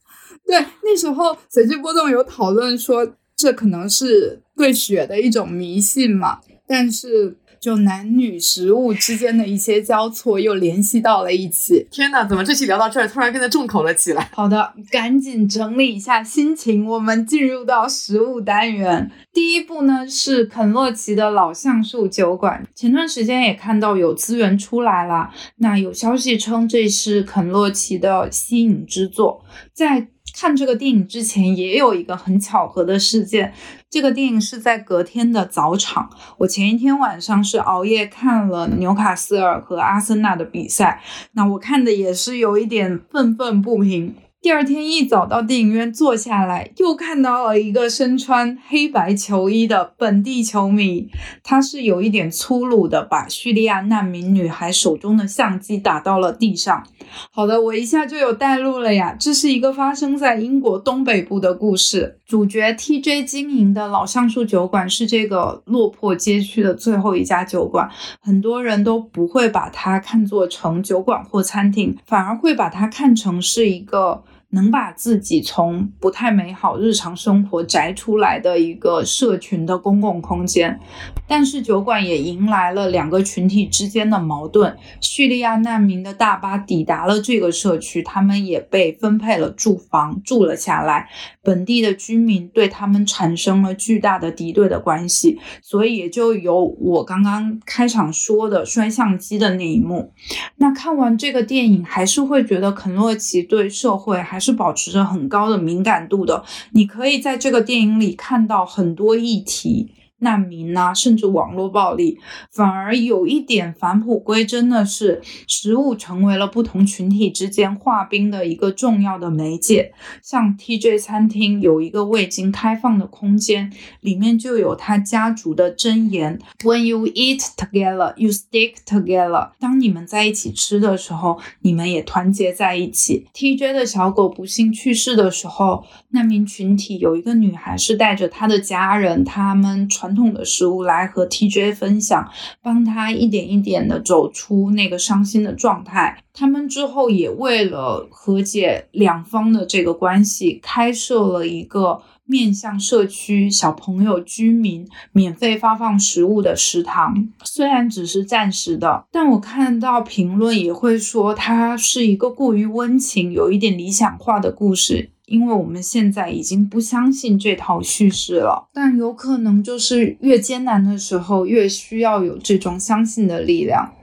[0.47, 11.87] 对，那时候随机波动有讨论说，这可能是对血的一种迷信嘛，但是就男女食物之间的一些交错又联系到了一起。
[11.91, 14.29] 天哪，怎么这期聊到这儿，突然变得重口了起来？
[14.33, 19.11] 好的，赶紧整理一下心情，我们进入到食物单元。
[19.33, 29.43] 第一步呢是肯洛奇的老橡树酒馆，前段时间也看到有资源出来了，那有消息称这是肯洛奇的吸引之作。
[29.73, 30.07] 在
[30.41, 33.53] 看这个电影之前，也有一个很巧合的事件。
[33.89, 41.01] 这个电影是在隔天的早场，我前一天晚上是熬夜看了纽卡斯尔和阿森纳的比赛，
[41.33, 44.15] 那我看的也是有一点愤愤不平。
[44.41, 51.09] 第二天一早到电影院坐下来，又看到了一个身穿黑白球衣的本地球迷，
[51.43, 56.85] 他是有一点粗鲁的，把叙利亚难民女孩手中的相机打到了地上。
[57.31, 62.17] 好的，我一下就有带入了呀，这是一个发生在英国东北部的故事。
[62.25, 67.89] 主角 TJ 经营的老橡树酒馆是这个落魄街区的最后一家酒馆，
[68.21, 80.79] 很多人都不会把它看作成酒馆或餐厅，反而会把它看成是一个能把自己从不太美好日常生活摘出来的一个社群的公共空间。
[81.27, 84.75] 但是酒馆也迎来了两个群体之间的矛盾。
[84.99, 91.07] 叙利亚难民的大巴抵达了这个社区，他们也被分配了住房，住了下来。
[91.43, 100.11] 本地的居民对他们产生了巨大的敌对的关系，所以也就有我刚刚开场说的摔相机的那一幕。
[100.57, 106.43] 那看完这个电影，还是会觉得肯洛奇对社会还是保持着很高的敏感度的。
[106.71, 109.89] 你可以在这个电影里看到很多议题。
[110.19, 112.19] 难民呐，甚至网络暴力，
[112.51, 119.93] 反而有一点返璞归真的是，食物成为了不同群体之间划冰的一个重要的媒介。
[120.21, 129.51] 像 TJ 餐厅有一个未经开放的空间，里面就有他家族的箴言：When you eat together, you stick together。
[129.59, 133.27] 当你们在一起吃的时候，你们也团结在一起。
[133.33, 140.08] TJ 的小狗不幸去世的时候，难民群体有一个女孩是带着她的家人，他们传。
[140.09, 142.27] 传统的食物来和 TJ 分享，
[142.63, 146.23] 帮他一点一点的走出那个伤心的状态。
[146.33, 157.29] 他们之后也为了和解两方的这个关系，开设了一个面向社区小朋友、居民免费发放食物的食堂。
[157.43, 165.11] 虽然只是暂时的，但我看到评论也会说，它是一个过于温情、有一点理想化的故事。
[165.29, 173.93] 因为我们现在已经不相信这套叙事了，但有可能就是越艰难的时候越需要有这种相信的力量，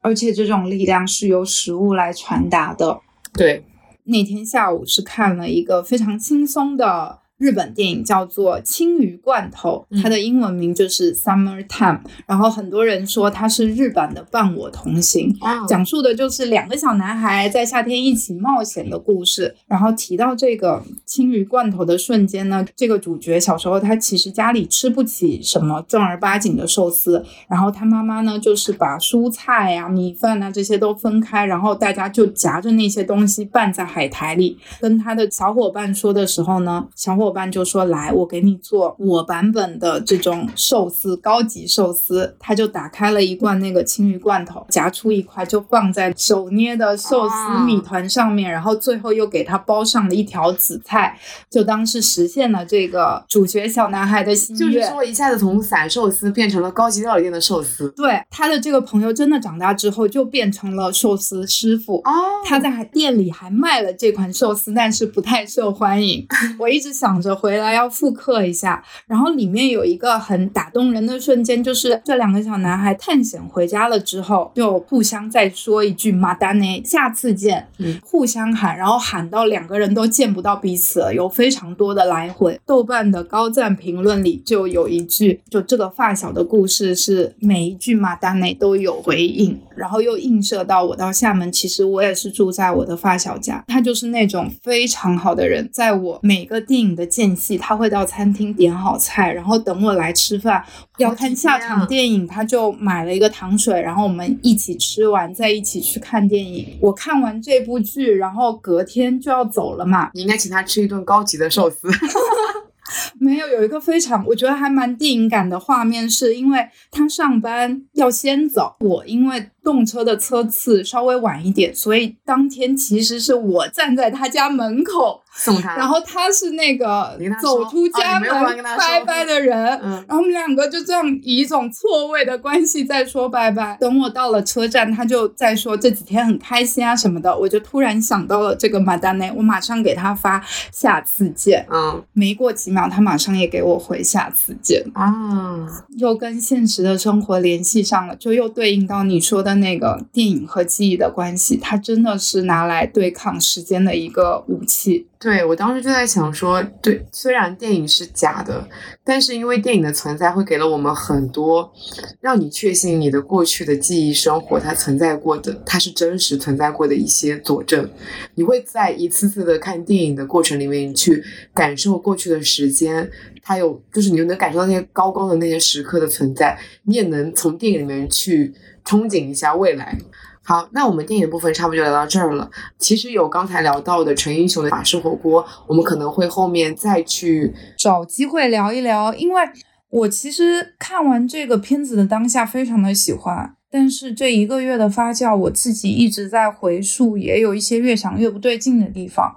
[0.00, 3.00] 而且这种力量是由食物来传达的。
[3.32, 3.64] 对，
[4.04, 7.18] 那天下午是看了一个非常轻松的。
[7.38, 12.00] 日本电影叫做《青鱼罐头》，它的英文名就是 Summer Time。
[12.26, 15.32] 然后很多人说它是日版的《伴我同行》，
[15.68, 19.54] 讲述的就是两个小男孩在夏天一起冒险的故事。
[19.68, 34.58] 然后提到这个青鱼罐头的瞬间呢，这个主角小时候他其实家里吃不起什么正儿八经的寿司，然后他妈妈呢就是把蔬菜呀、米饭啊这些都分开，然后大家就夹着那些东西拌在海苔里。
[34.80, 37.27] 跟他的小伙伴说的时候呢，小伙。
[37.28, 47.34] 伙伴就说：“来，我给你做我版本的这种寿司，高级寿司。”他就打开了一罐那个青鱼罐头，夹出一块就放在手捏的寿司
[47.66, 51.18] 米团上面，然后最后又给他包上了一条紫菜，
[51.50, 54.72] 就当是实现了这个主角小男孩的心愿。
[54.72, 57.92] 就是说，一下子从散寿司变成了高级料理店的寿司。
[57.94, 62.12] 对，他的这个朋友真的长大之后就变成了寿司师傅哦。
[62.46, 66.26] 他在店里还卖了这款寿司，但是不太受欢迎。
[66.58, 67.17] 我一直想。
[67.20, 82.60] 着回来要复刻一下，然后里面有一个很打动人的瞬间，就是这两个小男孩探险回家了之后，就互相再说一句“马达内，下次见”，嗯，互相喊，然后喊到两个人都见不到彼此了，有非常多的来回。
[82.64, 97.07] 豆瓣的高赞评论里就有一句，就这个发小的故事是每一句马达内都有回应，然后又映射到我到厦门，其实我也是住在我的发小家，他就是那种非常好的人，在我每个电影的。
[97.08, 100.64] 间隙，他会到餐厅点好菜，然后等我来吃饭。
[100.98, 106.76] 要看下场电影，他就买了一个糖水，然后我们一起吃完，再一起去看电影。
[106.80, 110.10] 我看完这部剧，然后隔天就要走了嘛。
[110.14, 111.88] 你应该请他吃一顿高级的寿司。
[113.20, 119.50] 没有，有一个非常我觉得还蛮电影感的画面，是因为他上班要先走，我因为。
[119.68, 128.30] 动车的车次稍微晚一点，所以当天其实是我站在他家门口 送他，然后他是那个走出家门
[128.62, 133.76] 拜拜的人，然后我们两个就这样以一种错位的关系在说拜拜。
[133.78, 140.42] 等我到了车站，他就在说这几天很开心啊什么的，我就突然想到了这个马丹内，我马上给他发
[140.72, 141.66] 下次见。
[141.70, 144.82] 嗯，没过几秒，他马上也给我回下次见。
[144.94, 149.57] 啊，又跟现实的生活联系上了，就又对应到你说的。
[149.60, 155.06] 那个电影和记忆的关系，它真的是拿来对抗时间的一个武器。
[155.20, 158.68] 对我当时就在想说，对，虽然电影是假的，
[159.02, 161.72] 但是因为电影的存在，会给了我们很多
[162.20, 167.90] 让你确信你的过去的记忆生活它存在过的，它是真实存在过的一些佐证。
[168.36, 171.20] 你会在一次次的看电影的过程里面你去
[171.52, 173.10] 感受过去的时间，
[173.42, 178.54] 它有就是你又能感受到那些高光的那些时刻的存在，你也能从电影里面去。
[178.88, 179.98] 憧憬一下未来。
[180.42, 182.50] 好，那我们电影部分差不多就聊到这儿了。
[182.78, 189.12] 其实有刚才聊到的陈英雄的法式火锅，我们可能会后面再去找机会聊一聊。
[189.12, 189.42] 因为
[189.90, 199.36] 我其实看完这个片子的当下非常的喜欢，但是这一个月的发酵，我自己一直在回溯，也有一些越想越不对劲的地方。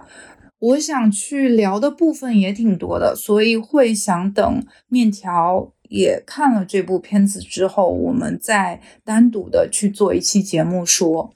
[0.59, 11.33] 我想去聊的部分也挺多的，所以会想等面条也看了这部片子之后，我们再单独的去做一期节目说。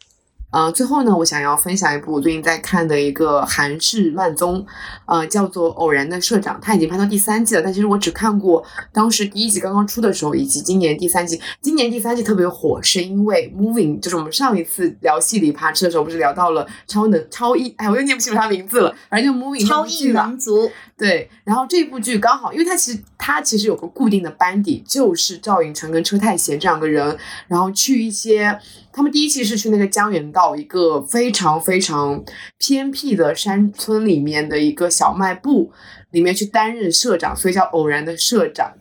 [0.55, 4.65] 呃，最后呢，我想要分享一部我最近在看的一个韩式慢综，
[5.05, 11.41] 呃，叫做《偶然的社长》，它已经拍到第三季了，但其实我只看过当时第一集刚刚出的时候，以及今年第三季。
[11.59, 20.71] 今年第三季特别火，是因为 Moving，就是我们上一次聊戏里爬车的时候，不是聊到了超能超异，哎，我又念不清楚他名字了，反正就 Moving 超异能族。
[20.97, 27.17] 对，然后这部剧刚好，因为它其实它其实有个固定的班底，就是赵寅成跟车太贤这两个人，
[27.49, 28.57] 然后去一些。
[28.95, 32.23] 他们第一期是去那个江原道一个非常非常
[32.57, 35.69] 偏僻的山村里面的一个小卖部
[36.11, 38.71] 里面去担任社长，所以叫偶然的社长。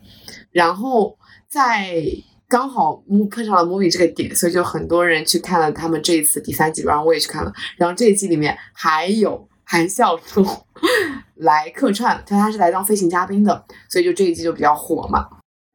[0.51, 1.17] 然后
[1.49, 2.01] 在
[2.47, 7.51] 刚好碰上了 movie 这个点，所以就很多人去看了他们这一次第三季，然后我也去看了。
[7.75, 10.45] 然后这一季里面还有韩孝周
[11.35, 15.27] 来客串，他他是来当飞行嘉宾的，所以就这一季就比较火嘛。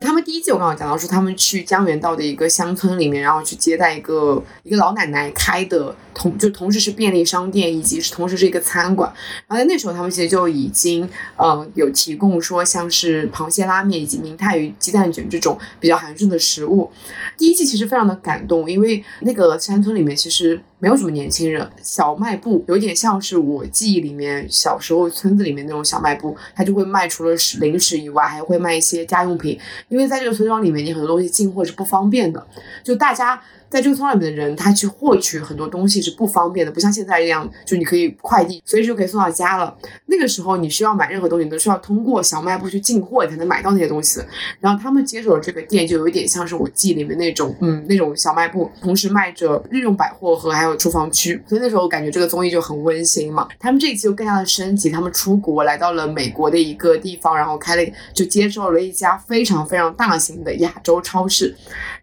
[0.02, 9.12] 他们第一季我刚刚讲到说，他们去江原道的一个乡村里面，然后去接待一个一个老奶奶开的同就同时是便利商店，以及是同时是一个餐馆。
[9.46, 16.90] 然后在那时候，他们其实就已经嗯有提供说像是螃蟹拉面以及明太鱼鸡蛋卷这种比较韩式的食物。
[17.36, 20.58] 第一季其实非常的感动，因为那个山村里面其实。
[20.80, 29.56] 没有什么年轻人，小卖部有点像是我记忆里面小时候村子里面那种小卖部，他就会卖除了零食以外，还会卖一些家用品，
[29.88, 32.44] 因为在这个村庄里面，你很多东西进货是不方便的，
[32.82, 33.40] 就大家。
[33.70, 39.72] 在这个村里面的人，他去获取很多东西是不方便的，不像现在一样，就你可以快递随时就可以送到家了。
[40.06, 44.20] 那个时候你需要买任何东西，你都需要通过小卖部去进货，你才能买到那些东西。
[44.58, 51.40] 然后他们接手了这个店，就有一点像是我记忆里面那种，嗯，那种小卖部，同时卖着日用百货和还有厨房区。
[51.46, 53.46] 所以那时候我感觉这个综艺就很温馨嘛。
[53.60, 61.54] 他们这一期就更加的升级，他们出国来到了美国的一个地方，然后开了就接受了一家非常非常大型的亚洲超市。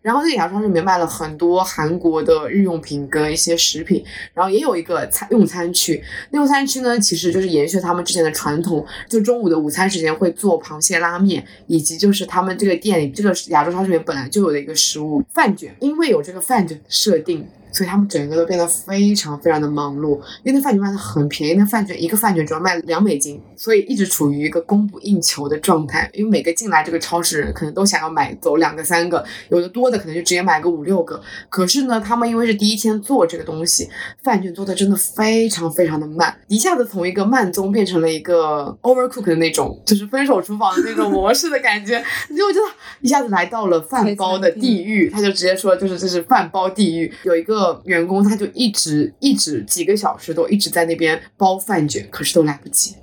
[0.01, 1.56] 然后那个亚洲超市里面卖了很多。
[1.63, 4.03] 韩国的日用品跟一些食品，
[4.33, 6.03] 然后也有一个餐用餐区。
[6.31, 17.47] 用餐区呢，其实就是延续他们之前的传统，就中午的午餐时间会做螃蟹拉面，以及就是他们这个店里这个亚洲超市里面本来就有的一个食物饭卷，因为有这个饭卷设定。
[17.71, 26.09] 所以他们整个都变得非常非常的忙碌，因为那饭卷卖的很便宜，那饭卷一个饭卷只要卖两美金，所以一直处于一个供不应求的状态。
[26.13, 31.21] 因为每个进来这个超市人可能都想要买走两个三个，有的多的可能就直接买个五六个。
[31.49, 33.89] 可是呢，他们因为是第一天做这个东西，
[34.23, 42.03] 饭卷做的真的非常非常的慢，一下子从一个慢综变成了一个 overcook 的那种，就是分手厨房的那种模式的感觉。
[42.29, 42.65] 你就觉得
[43.01, 47.56] 一下子来到了饭包的地狱，他就直接说就是这是饭包地狱，有一个。
[47.85, 52.95] 员工他就一直一直几个小时都一直在那边包饭卷，可是都来不及。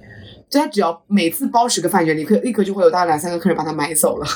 [0.51, 4.27] 就他只要每次包十个饭卷，立刻立刻就会有大概两三个客人把他买走了。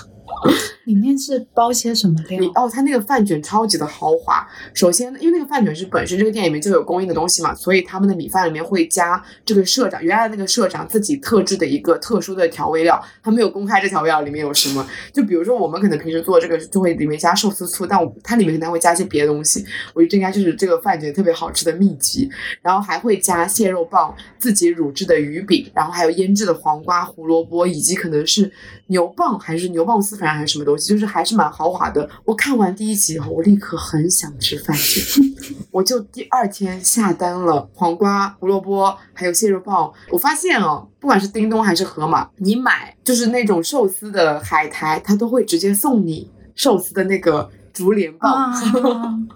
[0.85, 2.51] 里面是包些什么料？
[2.55, 4.47] 哦，它那个饭卷超级的豪华。
[4.75, 13.03] 首先，因为那个饭卷是本身这个店里面就有供应的东西嘛，所以他们的米饭里面会加这个社长原来那个社长自己特制的一个特殊的调味料。
[13.23, 19.65] 他没有公开这调味料里面有什么，就比如说我们可能平时做这个就会里面加寿司醋，但我它里面可能会加一些别的东西。
[19.93, 22.29] 我觉得这应该就是这个饭卷特别好吃的秘籍。
[22.63, 28.51] 然后还会加蟹肉棒、自己乳制的鱼饼，然后还有腌制的黄瓜、胡萝卜，以及可能是
[28.89, 32.09] 牛蒡还是牛蒡丝，反正还是什么东西，就是还是蛮豪华的。
[32.25, 35.23] 我看完第一集后，我立刻很想吃饭卷，
[35.71, 39.93] 我就第二天下单了黄瓜、胡萝卜还有蟹肉棒。
[40.11, 48.53] 我发现哦，不管是叮咚还是盒马，你买就是那种寿司的海苔，它都会直接送你寿司的那个竹帘棒。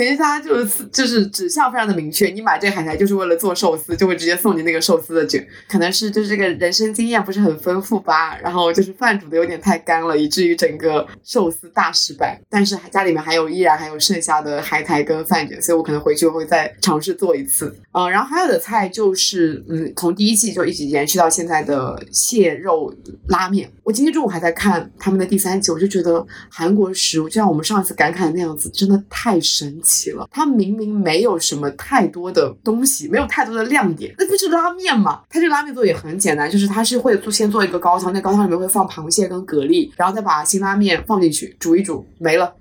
[0.00, 5.46] 感觉他就是就是指向非常的明确，你买这个海苔就是为了做寿司，就会直接送你那个寿司的卷。
[5.68, 12.40] 可能是就是这个人生经验不是很丰富吧，然后就是饭煮的有点太干了，以至于整个寿司大失败。
[12.48, 17.74] 但是家里面还有依然还有剩下的海苔跟饭卷，所以我可能回去会再尝试做一次。
[17.92, 22.90] 嗯，然后还有的菜就是嗯，从第一季就一直延续到现在的蟹肉
[23.28, 23.70] 拉面。
[23.84, 29.89] 我今天中午还在看他们的第三季，我就觉得韩国食物就像我们上一次感慨的那样子，真的太神奇。
[29.90, 35.22] 齐了，它明明没有什么太多的东西，没有太多的亮点，那不是拉面吗？
[35.28, 42.54] 它这拉面做也很简单，就是它是会做先做一个高汤，那高汤里面会放螃蟹跟蛤蜊，然后再把辛拉面放进去煮一煮，没了。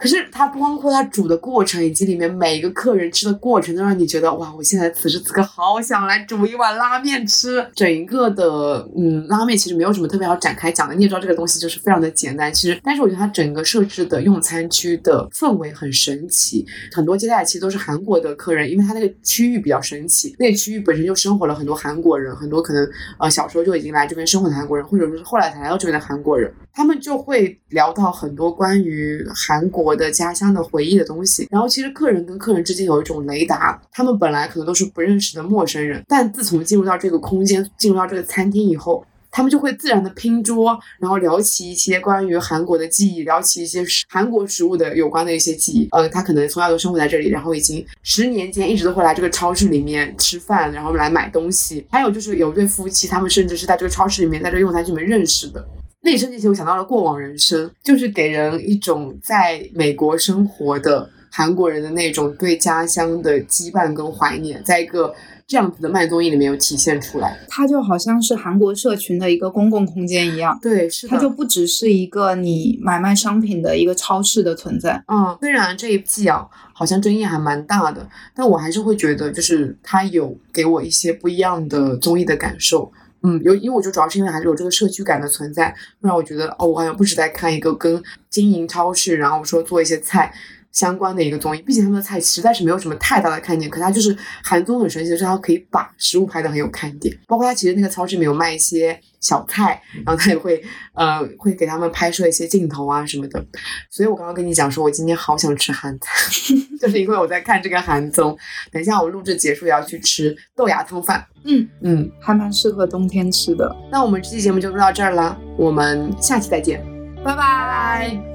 [0.00, 7.64] 可是它包括它煮的过程，以及里面每一个客人吃的过程，都让你觉得哇，我现在此时此刻好想来煮一碗拉面吃。
[7.74, 12.52] 整一个的嗯，拉面其实没有什么特别好展开讲的，你也知道这个东西就是非常的简单。
[12.52, 22.88] 其实，但是我觉得它整个设置的用餐区的氛围很神奇，很多接待其实都是韩国的客人，因为它那个区域比较神奇，那个区域本身就生活了很多韩国人，很多可能
[23.18, 31.48] 呃小时候就已经来这边生活的韩国人，或者说是后来才来到这边的韩国人，他们就会聊到很多关于韩国我的家乡的回忆的东西。
[31.50, 39.04] 然后其实客人跟客人之间有一种雷达，他们本来可能都是不认识的陌生人，但自从进入到这个空间，进入到这个餐厅以后。
[39.32, 45.86] 他们就会自然的拼桌，然后聊起一些关于韩国的记忆，聊起一些韩国食物的有关的一些记忆。
[45.92, 51.86] 呃，他可能从小都生活在这里，然后已经十年间一直都会来这个超市里面吃饭，然后来买东西。
[51.92, 55.64] 还有就是有一对夫妻，他们甚至是在这个超市里面，在这个用餐区里面认识的。
[56.10, 65.14] 那一瞬间，我想到了过往人生，就是给人一种在美国生活的韩国人的那种对家乡的羁绊跟怀念，在一个。
[65.46, 70.56] 这样子的慢综艺里面有体现出来，它就好像是韩国社群的一个公共空间一样。
[70.62, 75.02] 对，是它就不只是一个你买卖商品的一个超市的存在。
[75.08, 82.92] 嗯，虽然这一季啊，好像争议还蛮大的，但我还是会觉得，就是它有给我一些不一样的综艺的感受。
[83.22, 90.32] 嗯，有，因为我觉得主要是因为还是有这个社区感的存在，让我觉得哦，我好像不止在看一个跟经营超市，然后说做一些菜。
[90.72, 100.62] 相关的一个综艺，毕竟他们的菜实在是没有什么太大的看点，可它就是韩综很神奇的是，它可以把食物拍的很有看点，包括它其实那个超市里面有卖一些小菜，然后他也会
[100.94, 103.44] 呃会给他们拍摄一些镜头啊什么的，
[103.90, 106.12] 所以我刚刚跟你讲说，我今天好想吃韩餐，
[106.80, 108.36] 就是因为我在看这个韩综，
[108.72, 113.74] 等一下我录制结束也要去吃豆芽汤饭，嗯嗯，还蛮适合冬天吃的。
[113.92, 116.82] 那我们这期节目就录到这儿了，我们下期再见，
[117.22, 118.29] 拜拜。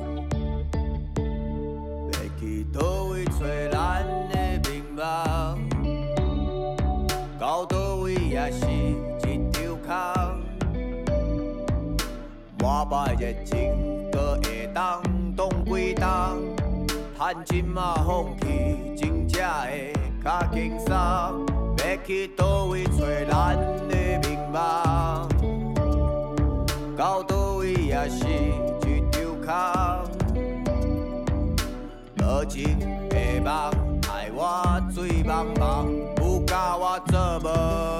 [12.67, 14.99] 我把热情搁会当
[15.37, 16.03] 挡几冬，
[17.15, 19.93] 趁今嘛放弃，真正会
[20.23, 20.91] 较轻松。
[21.77, 23.55] 要去倒位找咱
[23.87, 23.95] 的
[24.27, 25.29] 名望？
[26.97, 29.53] 到倒位也是一场空。
[32.17, 33.53] 无情的梦
[34.07, 35.85] 害我醉茫茫，
[36.17, 37.47] 有教我做无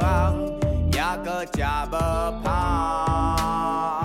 [0.01, 0.59] 红，
[0.91, 1.61] 也搁食
[1.91, 1.93] 无
[2.43, 4.04] 芳。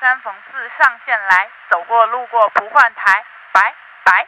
[0.00, 3.74] 三逢四上线来，走过路过不换台，拜
[4.04, 4.26] 拜。